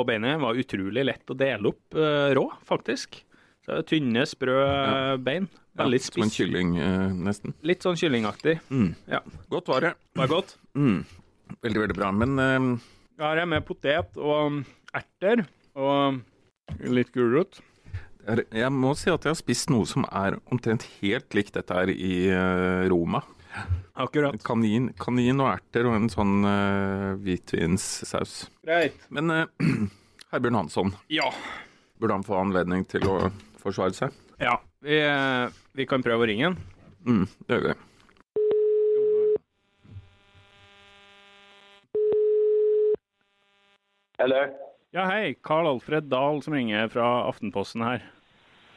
på 0.00 0.06
beinet. 0.08 0.40
Var 0.42 0.60
utrolig 0.64 1.04
lett 1.06 1.30
å 1.32 1.36
dele 1.38 1.70
opp 1.72 1.96
uh, 1.98 2.30
rå, 2.36 2.46
faktisk. 2.68 3.20
Så 3.66 3.80
Tynne, 3.86 4.24
sprø 4.28 4.56
ja. 4.64 5.16
bein. 5.20 5.46
Veldig 5.78 6.00
Ja, 6.00 6.06
som 6.10 6.24
en 6.26 6.32
kylling, 6.34 6.72
uh, 6.80 7.12
nesten. 7.28 7.54
Litt 7.68 7.84
sånn 7.86 7.98
kyllingaktig. 8.00 8.56
Mm. 8.72 8.90
Ja. 9.12 9.20
Godt 9.52 9.68
var 9.70 9.86
det. 9.86 9.92
Var 10.18 10.32
godt. 10.32 10.56
Mm. 10.74 11.02
Veldig, 11.60 11.82
veldig 11.86 11.98
bra. 12.00 12.10
Men 12.14 12.38
er 13.20 13.40
Jeg 13.42 13.48
med 13.52 13.64
potet 13.68 14.16
og 14.18 14.62
erter 14.96 15.44
og 15.78 16.20
litt 16.90 17.10
gulrot. 17.14 17.60
er- 18.26 18.44
jeg 18.52 18.70
må 18.72 18.94
si 18.96 19.10
at 19.10 19.24
jeg 19.24 19.30
har 19.34 19.38
spist 19.38 19.70
noe 19.70 19.84
som 19.86 20.04
er 20.10 20.38
omtrent 20.52 20.86
helt 21.00 21.28
likt 21.34 21.52
dette 21.56 21.74
her 21.74 21.88
i 21.90 22.28
eh, 22.30 22.88
Roma. 22.88 23.22
Akkurat. 24.00 24.36
Kanin, 24.46 24.92
kanin 25.00 25.40
og 25.42 25.50
erter 25.56 25.88
og 25.90 25.96
en 25.98 26.08
sånn 26.12 26.44
uh, 26.46 27.16
hvitvinssaus. 27.20 28.46
Greit. 28.64 28.96
Men 29.10 29.30
uh, 29.34 29.44
Herbjørn 30.32 30.60
Hansson, 30.62 30.92
Ja. 31.12 31.26
burde 32.00 32.16
han 32.16 32.24
få 32.26 32.38
anledning 32.40 32.86
til 32.88 33.04
å 33.10 33.16
forsvare 33.60 33.96
seg? 33.96 34.14
ja. 34.40 34.56
Vi, 34.80 34.96
eh, 34.96 35.50
vi 35.76 35.84
kan 35.84 36.00
prøve 36.00 36.24
å 36.24 36.26
ringe 36.30 36.46
han. 36.46 36.54
Mm, 37.04 37.26
det 37.44 37.52
gjør 37.58 37.64
vi. 37.66 37.74
Hallo. 44.18 44.40
Ja, 44.90 45.04
hei. 45.08 45.34
Karl 45.42 45.66
Alfred 45.70 46.04
Dahl 46.10 46.42
som 46.42 46.54
ringer 46.54 46.88
fra 46.92 47.06
Aftenposten 47.28 47.84
her. 47.86 48.02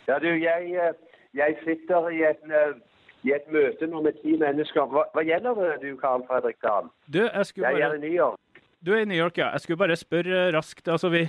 Ja, 0.07 0.19
du, 0.19 0.29
jeg, 0.39 0.73
eh, 0.75 0.93
jeg 1.35 1.57
sitter 1.63 2.09
i 2.13 2.21
et, 2.27 2.43
eh, 2.47 2.75
i 3.23 3.33
et 3.35 3.49
møte 3.53 3.87
nå 3.87 4.01
med 4.03 4.17
ti 4.21 4.35
mennesker. 4.39 4.87
Hva, 4.91 5.05
hva 5.15 5.23
gjelder 5.25 5.59
det, 5.59 5.73
du, 5.83 5.89
Karl 6.01 6.25
Fredrik 6.27 6.59
Dahl? 6.63 6.89
Du, 7.07 7.21
jeg 7.23 7.63
Jeg 7.63 7.81
er 7.87 7.95
i 7.95 8.03
New 8.03 8.13
York. 8.13 8.39
Du 8.83 8.91
er 8.93 9.03
i 9.05 9.07
New 9.07 9.17
York, 9.17 9.37
ja. 9.39 9.51
Jeg 9.55 9.63
skulle 9.63 9.79
bare 9.79 9.95
spørre 9.95 10.49
raskt. 10.51 10.89
Altså, 10.91 11.07
vi, 11.09 11.21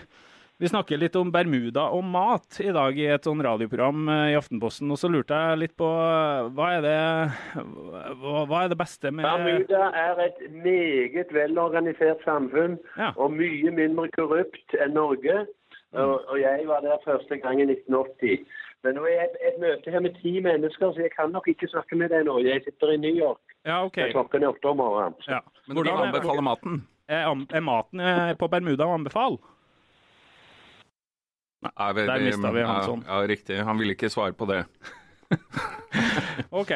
vi 0.59 0.71
snakker 0.71 0.99
litt 0.99 1.15
om 1.17 1.31
Bermuda 1.35 1.85
og 1.95 2.03
mat 2.07 2.59
i 2.63 2.73
dag 2.75 2.99
i 2.99 3.07
et 3.15 3.27
sånn 3.27 3.43
radioprogram 3.47 4.09
eh, 4.11 4.33
i 4.33 4.39
Aftenposten. 4.39 4.91
Og 4.91 4.99
så 4.99 5.11
lurte 5.11 5.39
jeg 5.39 5.61
litt 5.63 5.77
på 5.79 5.87
eh, 5.87 6.51
hva 6.57 6.71
er 6.81 6.83
det, 6.83 6.99
hva, 8.23 8.65
er 8.65 8.73
det 8.75 8.79
beste 8.81 9.13
med 9.15 9.27
Bermuda 9.27 9.91
er 10.03 10.23
et 10.27 10.41
meget 10.51 11.31
velorganisert 11.35 12.23
samfunn 12.27 12.79
Ja. 12.99 13.13
og 13.15 13.35
mye 13.39 13.71
mindre 13.75 14.11
korrupt 14.19 14.75
enn 14.81 14.97
Norge. 14.99 15.45
Og, 15.95 16.15
og 16.27 16.39
jeg 16.41 16.65
var 16.67 16.83
der 16.83 16.99
første 17.07 17.39
gang 17.39 17.61
i 17.63 17.69
1980. 17.71 18.41
Men 18.85 18.99
nå 18.99 19.07
er 19.09 19.15
jeg 19.17 19.29
et 19.49 19.61
møte 19.63 19.93
her 19.93 20.03
med 20.05 20.17
ti 20.21 20.35
mennesker, 20.45 20.93
så 20.93 21.07
jeg 21.07 21.13
kan 21.15 21.33
nok 21.33 21.47
ikke 21.49 21.71
snakke 21.73 21.97
med 21.97 22.13
deg 22.13 22.27
nå. 22.29 22.37
Jeg 22.45 22.61
sitter 22.67 22.93
i 22.93 22.99
New 23.01 23.15
York. 23.17 23.41
Ja, 23.65 23.81
OK. 23.87 23.97
Klokken 24.13 24.45
er 24.45 24.53
åtte 24.53 24.69
om 24.69 24.77
morgenen. 24.83 25.17
Ja. 25.25 25.41
Men 25.67 25.81
de 25.87 25.95
anbefaler 25.95 26.45
maten. 26.45 26.83
er, 27.09 27.31
er 27.33 27.65
maten 27.65 28.03
eh, 28.05 28.35
på 28.37 28.49
Bermuda 28.53 28.85
å 28.85 28.99
anbefale? 28.99 29.41
Nei, 31.65 31.93
Der 31.97 32.21
mistet 32.21 32.53
vi 32.53 32.67
Hansson. 32.69 33.07
Ja, 33.09 33.23
ja, 33.23 33.31
riktig. 33.31 33.57
Han 33.65 33.81
ville 33.81 33.97
ikke 33.97 34.13
svare 34.13 34.37
på 34.37 34.49
det. 34.51 34.67
OK. 36.61 36.73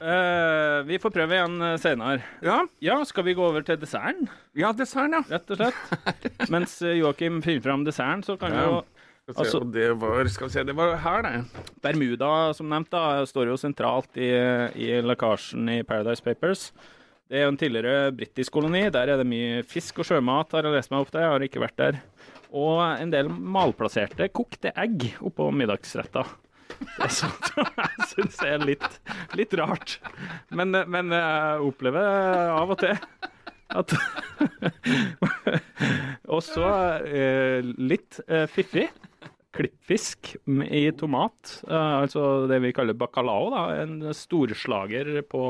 Uh, 0.00 0.80
vi 0.88 0.96
får 1.02 1.12
prøve 1.12 1.36
igjen 1.36 1.60
eh, 1.66 1.76
senere. 1.82 2.24
Ja, 2.40 2.62
Ja, 2.80 2.96
skal 3.04 3.26
vi 3.28 3.36
gå 3.36 3.44
over 3.44 3.66
til 3.66 3.76
desserten, 3.82 4.30
ja 4.56 4.72
desserten, 4.72 5.18
ja. 5.18 5.22
rett 5.36 5.52
og 5.52 5.60
slett? 5.60 6.16
Mens 6.54 6.78
Joakim 6.80 7.42
finner 7.44 7.66
fram 7.68 7.84
desserten, 7.84 8.24
så 8.24 8.38
kan 8.40 8.56
vi 8.56 8.64
jo 8.64 8.80
Altså- 9.28 9.60
og 9.60 9.72
det 9.72 9.92
var, 10.00 10.26
skal 10.32 10.48
vi 10.48 10.52
se, 10.52 10.64
det 10.66 10.74
var 10.74 10.96
her, 10.96 11.22
det. 11.22 11.64
Bermuda, 11.82 12.52
som 12.56 12.68
nevnt, 12.68 12.90
da, 12.90 13.24
står 13.28 13.52
jo 13.52 13.58
sentralt 13.60 14.16
i, 14.18 14.30
i 14.74 14.88
lekkasjen 15.04 15.68
i 15.70 15.82
Paradise 15.86 16.24
Papers. 16.24 16.72
Det 17.30 17.38
er 17.38 17.44
jo 17.44 17.52
en 17.52 17.60
tidligere 17.60 18.10
britisk 18.10 18.56
koloni. 18.56 18.88
Der 18.90 19.12
er 19.12 19.20
det 19.20 19.26
mye 19.30 19.62
fisk 19.62 20.00
og 20.02 20.08
sjømat, 20.08 20.50
har 20.50 20.66
jeg 20.66 20.74
lest 20.74 20.90
meg 20.90 21.04
opp 21.04 21.12
til. 21.12 21.22
Jeg 21.22 21.30
har 21.30 21.44
ikke 21.46 21.62
vært 21.62 21.78
der. 21.78 22.00
Og 22.50 22.80
en 22.82 23.12
del 23.12 23.28
malplasserte 23.30 24.26
kokte 24.34 24.72
egg 24.74 25.12
oppå 25.22 25.46
middagsretta. 25.54 26.24
Det 26.80 27.04
er 27.06 27.12
sånt 27.12 27.50
jeg 27.54 28.08
syns 28.10 28.40
er 28.46 28.64
litt, 28.64 28.88
litt 29.38 29.54
rart. 29.60 29.98
Men, 30.50 30.74
men 30.90 31.14
jeg 31.14 31.68
opplever 31.68 32.50
av 32.56 32.74
og 32.74 32.80
til 32.82 32.98
at 33.70 33.94
Og 36.34 36.42
så 36.42 36.66
eh, 37.06 37.62
litt 37.62 38.18
eh, 38.26 38.46
fiffig. 38.50 38.88
Klippfisk 39.56 40.36
i 40.46 40.82
tomat, 40.94 41.56
eh, 41.66 41.94
altså 42.04 42.46
det 42.50 42.60
vi 42.62 42.74
kaller 42.76 42.94
bacalao. 42.98 43.48
Da, 43.50 43.62
en 43.82 44.12
storslager 44.14 45.10
på, 45.26 45.42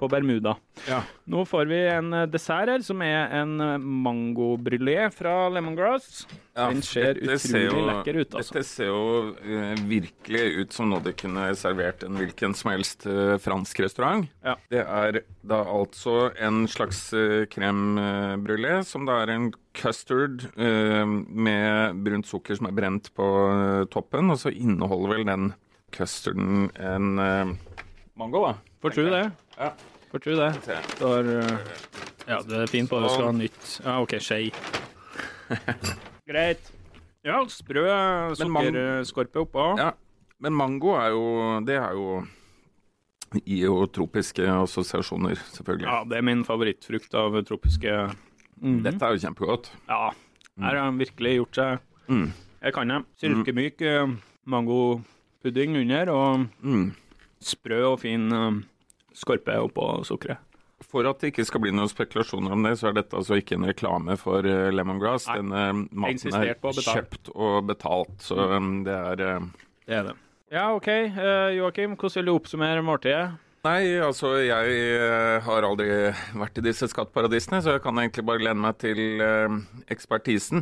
på 0.00 0.08
Bermuda. 0.10 0.56
Ja. 0.88 1.02
Nå 1.30 1.44
får 1.46 1.68
vi 1.70 1.78
en 1.88 2.12
eh, 2.12 2.26
dessert 2.26 2.68
her, 2.72 2.82
som 2.82 3.02
er 3.06 3.30
en 3.40 3.56
mangobrylé 3.58 3.82
mangobrulé 4.04 4.96
fra 5.14 5.48
lemongrass. 5.54 6.24
Den 6.54 6.82
ser 6.82 7.18
utrolig 7.18 7.62
jo- 7.68 7.84
lekker 7.88 8.18
ut, 8.20 8.34
altså. 8.38 8.54
Dette 8.54 8.66
ser 8.68 8.90
jo 8.90 9.34
eh, 9.42 9.74
virkelig 9.90 10.42
ut 10.60 10.72
som 10.76 10.90
noe 10.90 11.02
de 11.04 11.12
kunne 11.18 11.46
servert 11.58 12.04
en 12.06 12.18
hvilken 12.18 12.54
som 12.58 12.72
helst 12.74 13.06
eh, 13.10 13.36
fransk 13.42 13.80
restaurant. 13.84 14.28
Ja. 14.44 14.56
Det 14.70 14.82
er 14.84 15.20
da 15.46 15.60
altså 15.64 16.30
en 16.42 16.64
slags 16.70 17.08
crème 17.54 18.38
brulé, 18.44 18.80
som 18.86 19.06
da 19.08 19.20
er 19.24 19.34
en 19.34 19.50
custard 19.74 20.44
eh, 20.56 21.04
med 21.06 22.02
brunt 22.06 22.26
sukker 22.30 22.58
som 22.58 22.68
er 22.70 22.76
brent 22.76 23.10
på 23.16 23.26
eh, 23.50 23.84
toppen, 23.94 24.30
og 24.34 24.38
så 24.42 24.52
inneholder 24.54 25.16
vel 25.16 25.26
den 25.30 25.48
custarden 25.94 26.68
en 26.78 27.18
eh, 27.22 27.54
mango, 28.18 28.46
da. 28.48 28.54
Får 28.84 28.92
tro 28.98 29.04
det. 29.08 29.24
Ja. 29.58 29.72
Får 30.10 30.22
tro 30.24 30.36
det. 30.38 30.50
Du 30.98 31.04
har 31.06 31.30
eh, 31.38 31.58
ja, 32.28 32.38
du 32.46 32.54
er 32.56 32.70
fin 32.70 32.86
på 32.88 33.00
det. 33.02 33.10
Skal 33.12 33.28
ha 33.28 33.34
nytt. 33.36 33.66
Ja, 33.84 33.98
OK, 34.02 34.16
skei. 34.22 34.48
Greit. 36.30 36.70
Ja, 37.24 37.40
sprø 37.48 37.84
sukkerskorpe 38.36 39.44
oppå. 39.44 39.66
Ja, 39.80 39.92
men 40.44 40.56
mango 40.56 40.92
er 41.00 41.14
jo 41.14 41.24
Det 41.64 41.76
er 41.80 41.96
jo 41.96 42.18
I 43.44 43.62
jo 43.64 43.86
tropiske 43.88 44.44
assosiasjoner, 44.44 45.40
selvfølgelig. 45.56 45.88
Ja, 45.88 46.02
det 46.08 46.20
er 46.20 46.26
min 46.26 46.44
favorittfrukt 46.46 47.16
av 47.18 47.40
tropiske 47.48 47.96
Dette 48.60 49.00
er 49.02 49.16
jo 49.16 49.22
kjempegodt. 49.24 49.72
Ja, 49.88 50.12
her 50.62 50.68
har 50.70 50.84
han 50.86 51.00
virkelig 51.00 51.38
gjort 51.40 51.60
seg 51.60 51.90
Mm. 52.04 52.26
Jeg 52.60 52.72
kan 52.76 52.90
det. 52.92 52.98
Silkemyk 53.16 53.80
mm. 53.80 54.18
mangopudding 54.44 55.76
under, 55.80 56.10
og 56.12 56.46
Mm. 56.60 56.92
sprø 57.40 57.78
og 57.92 58.00
fin 58.00 58.32
eh, 58.32 58.60
skorpe 59.16 59.56
oppå 59.66 59.88
sukkeret. 60.08 60.42
For 60.84 61.06
at 61.08 61.22
det 61.22 61.30
ikke 61.32 61.46
skal 61.48 61.62
bli 61.64 61.72
noen 61.72 61.88
spekulasjoner 61.88 62.52
om 62.52 62.66
det, 62.66 62.74
så 62.80 62.90
er 62.90 62.98
dette 62.98 63.16
altså 63.16 63.38
ikke 63.40 63.56
en 63.56 63.68
reklame 63.70 64.18
for 64.20 64.44
eh, 64.46 64.68
lemongrass. 64.74 65.28
Nei. 65.30 65.38
Denne 65.40 65.62
maten 65.94 66.36
er 66.36 66.52
kjøpt 66.82 67.30
og 67.32 67.70
betalt, 67.70 68.18
så 68.22 68.50
um, 68.58 68.76
det 68.86 68.98
er 68.98 69.24
eh, 69.24 69.48
Det 69.86 69.96
er 70.00 70.10
det. 70.10 70.18
Ja, 70.52 70.68
OK. 70.74 70.90
Joakim, 71.56 71.96
hvordan 71.96 72.20
vil 72.20 72.28
du 72.28 72.34
oppsummere 72.34 72.84
måltidet? 72.84 73.32
Nei, 73.64 73.96
altså 74.04 74.34
jeg 74.44 74.72
eh, 74.92 75.38
har 75.40 75.64
aldri 75.64 75.86
vært 76.36 76.58
i 76.60 76.64
disse 76.66 76.84
skatteparadisene, 76.92 77.62
så 77.64 77.78
jeg 77.78 77.82
kan 77.86 77.96
egentlig 77.96 78.26
bare 78.28 78.44
lene 78.44 78.60
meg 78.60 78.76
til 78.82 79.22
eh, 79.24 79.54
ekspertisen. 79.94 80.60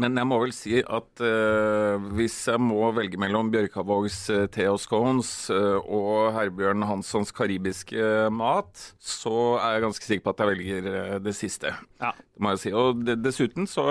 Men 0.00 0.16
jeg 0.18 0.26
må 0.26 0.40
vel 0.42 0.50
si 0.56 0.80
at 0.82 1.20
uh, 1.22 2.02
hvis 2.18 2.34
jeg 2.50 2.58
må 2.58 2.88
velge 2.96 3.18
mellom 3.22 3.52
Bjørkavågs 3.52 4.16
uh, 4.34 4.46
te 4.50 4.64
og 4.66 4.80
scones 4.82 5.28
uh, 5.54 5.78
og 5.84 6.32
Herbjørn 6.34 6.82
Hanssons 6.88 7.30
karibiske 7.36 8.02
mat, 8.34 8.88
så 8.98 9.34
er 9.60 9.76
jeg 9.76 9.84
ganske 9.86 10.08
sikker 10.08 10.24
på 10.26 10.34
at 10.34 10.42
jeg 10.42 10.50
velger 10.50 10.88
eh, 10.90 11.18
det 11.22 11.34
siste. 11.38 11.70
Ja. 12.02 12.10
Det 12.16 12.42
må 12.42 12.54
jeg 12.56 12.62
si. 12.64 12.72
Og 12.74 13.04
de- 13.06 13.14
dessuten 13.22 13.70
så 13.70 13.84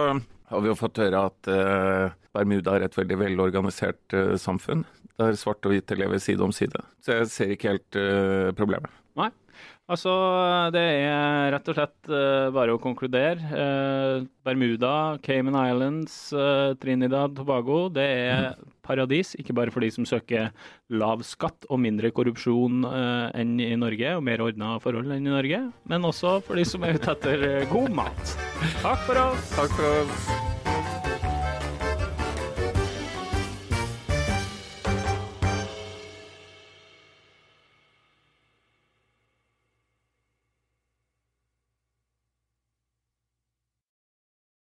har 0.52 0.62
vi 0.66 0.70
jo 0.74 0.76
fått 0.78 1.00
høre 1.02 1.24
at 1.30 1.48
uh, 1.50 2.12
Bermuda 2.36 2.76
er 2.76 2.88
et 2.90 2.98
veldig 3.00 3.18
velorganisert 3.24 4.18
eh, 4.18 4.34
samfunn. 4.42 4.84
Der 5.22 5.38
svarte 5.40 5.70
og 5.70 5.76
hvite 5.78 5.96
lever 5.98 6.20
side 6.20 6.44
om 6.44 6.52
side. 6.52 6.84
Så 7.06 7.16
jeg 7.22 7.32
ser 7.32 7.56
ikke 7.56 7.76
helt 7.78 7.98
eh, 8.02 8.52
problemet. 8.58 8.92
Nei. 9.20 9.30
Altså, 9.92 10.12
det 10.72 10.82
er 11.04 11.50
rett 11.52 11.68
og 11.68 11.76
slett 11.76 12.08
uh, 12.08 12.48
bare 12.56 12.72
å 12.72 12.80
konkludere. 12.80 13.36
Uh, 13.52 14.28
Bermuda, 14.48 15.18
Cayman 15.26 15.58
Islands, 15.60 16.16
uh, 16.32 16.72
Trinidad, 16.80 17.36
Tobago, 17.36 17.90
det 17.92 18.06
er 18.08 18.48
paradis. 18.86 19.34
Ikke 19.40 19.56
bare 19.56 19.74
for 19.76 19.84
de 19.84 19.92
som 19.92 20.08
søker 20.08 20.54
lav 20.96 21.26
skatt 21.28 21.68
og 21.68 21.84
mindre 21.84 22.14
korrupsjon 22.16 22.88
enn 22.88 23.58
i 23.64 23.74
Norge, 23.80 24.16
og 24.16 24.24
mer 24.28 24.44
ordna 24.44 24.78
forhold 24.84 25.12
enn 25.12 25.28
i 25.28 25.36
Norge, 25.36 25.62
men 25.90 26.08
også 26.08 26.38
for 26.48 26.60
de 26.60 26.68
som 26.68 26.84
er 26.84 27.00
ute 27.00 27.16
etter 27.16 27.68
god 27.72 27.94
mat. 28.04 28.40
Takk 28.84 29.08
for 29.08 29.24
oss. 29.28 29.54
Takk 29.56 29.80
for 29.80 30.02
oss. 30.04 30.53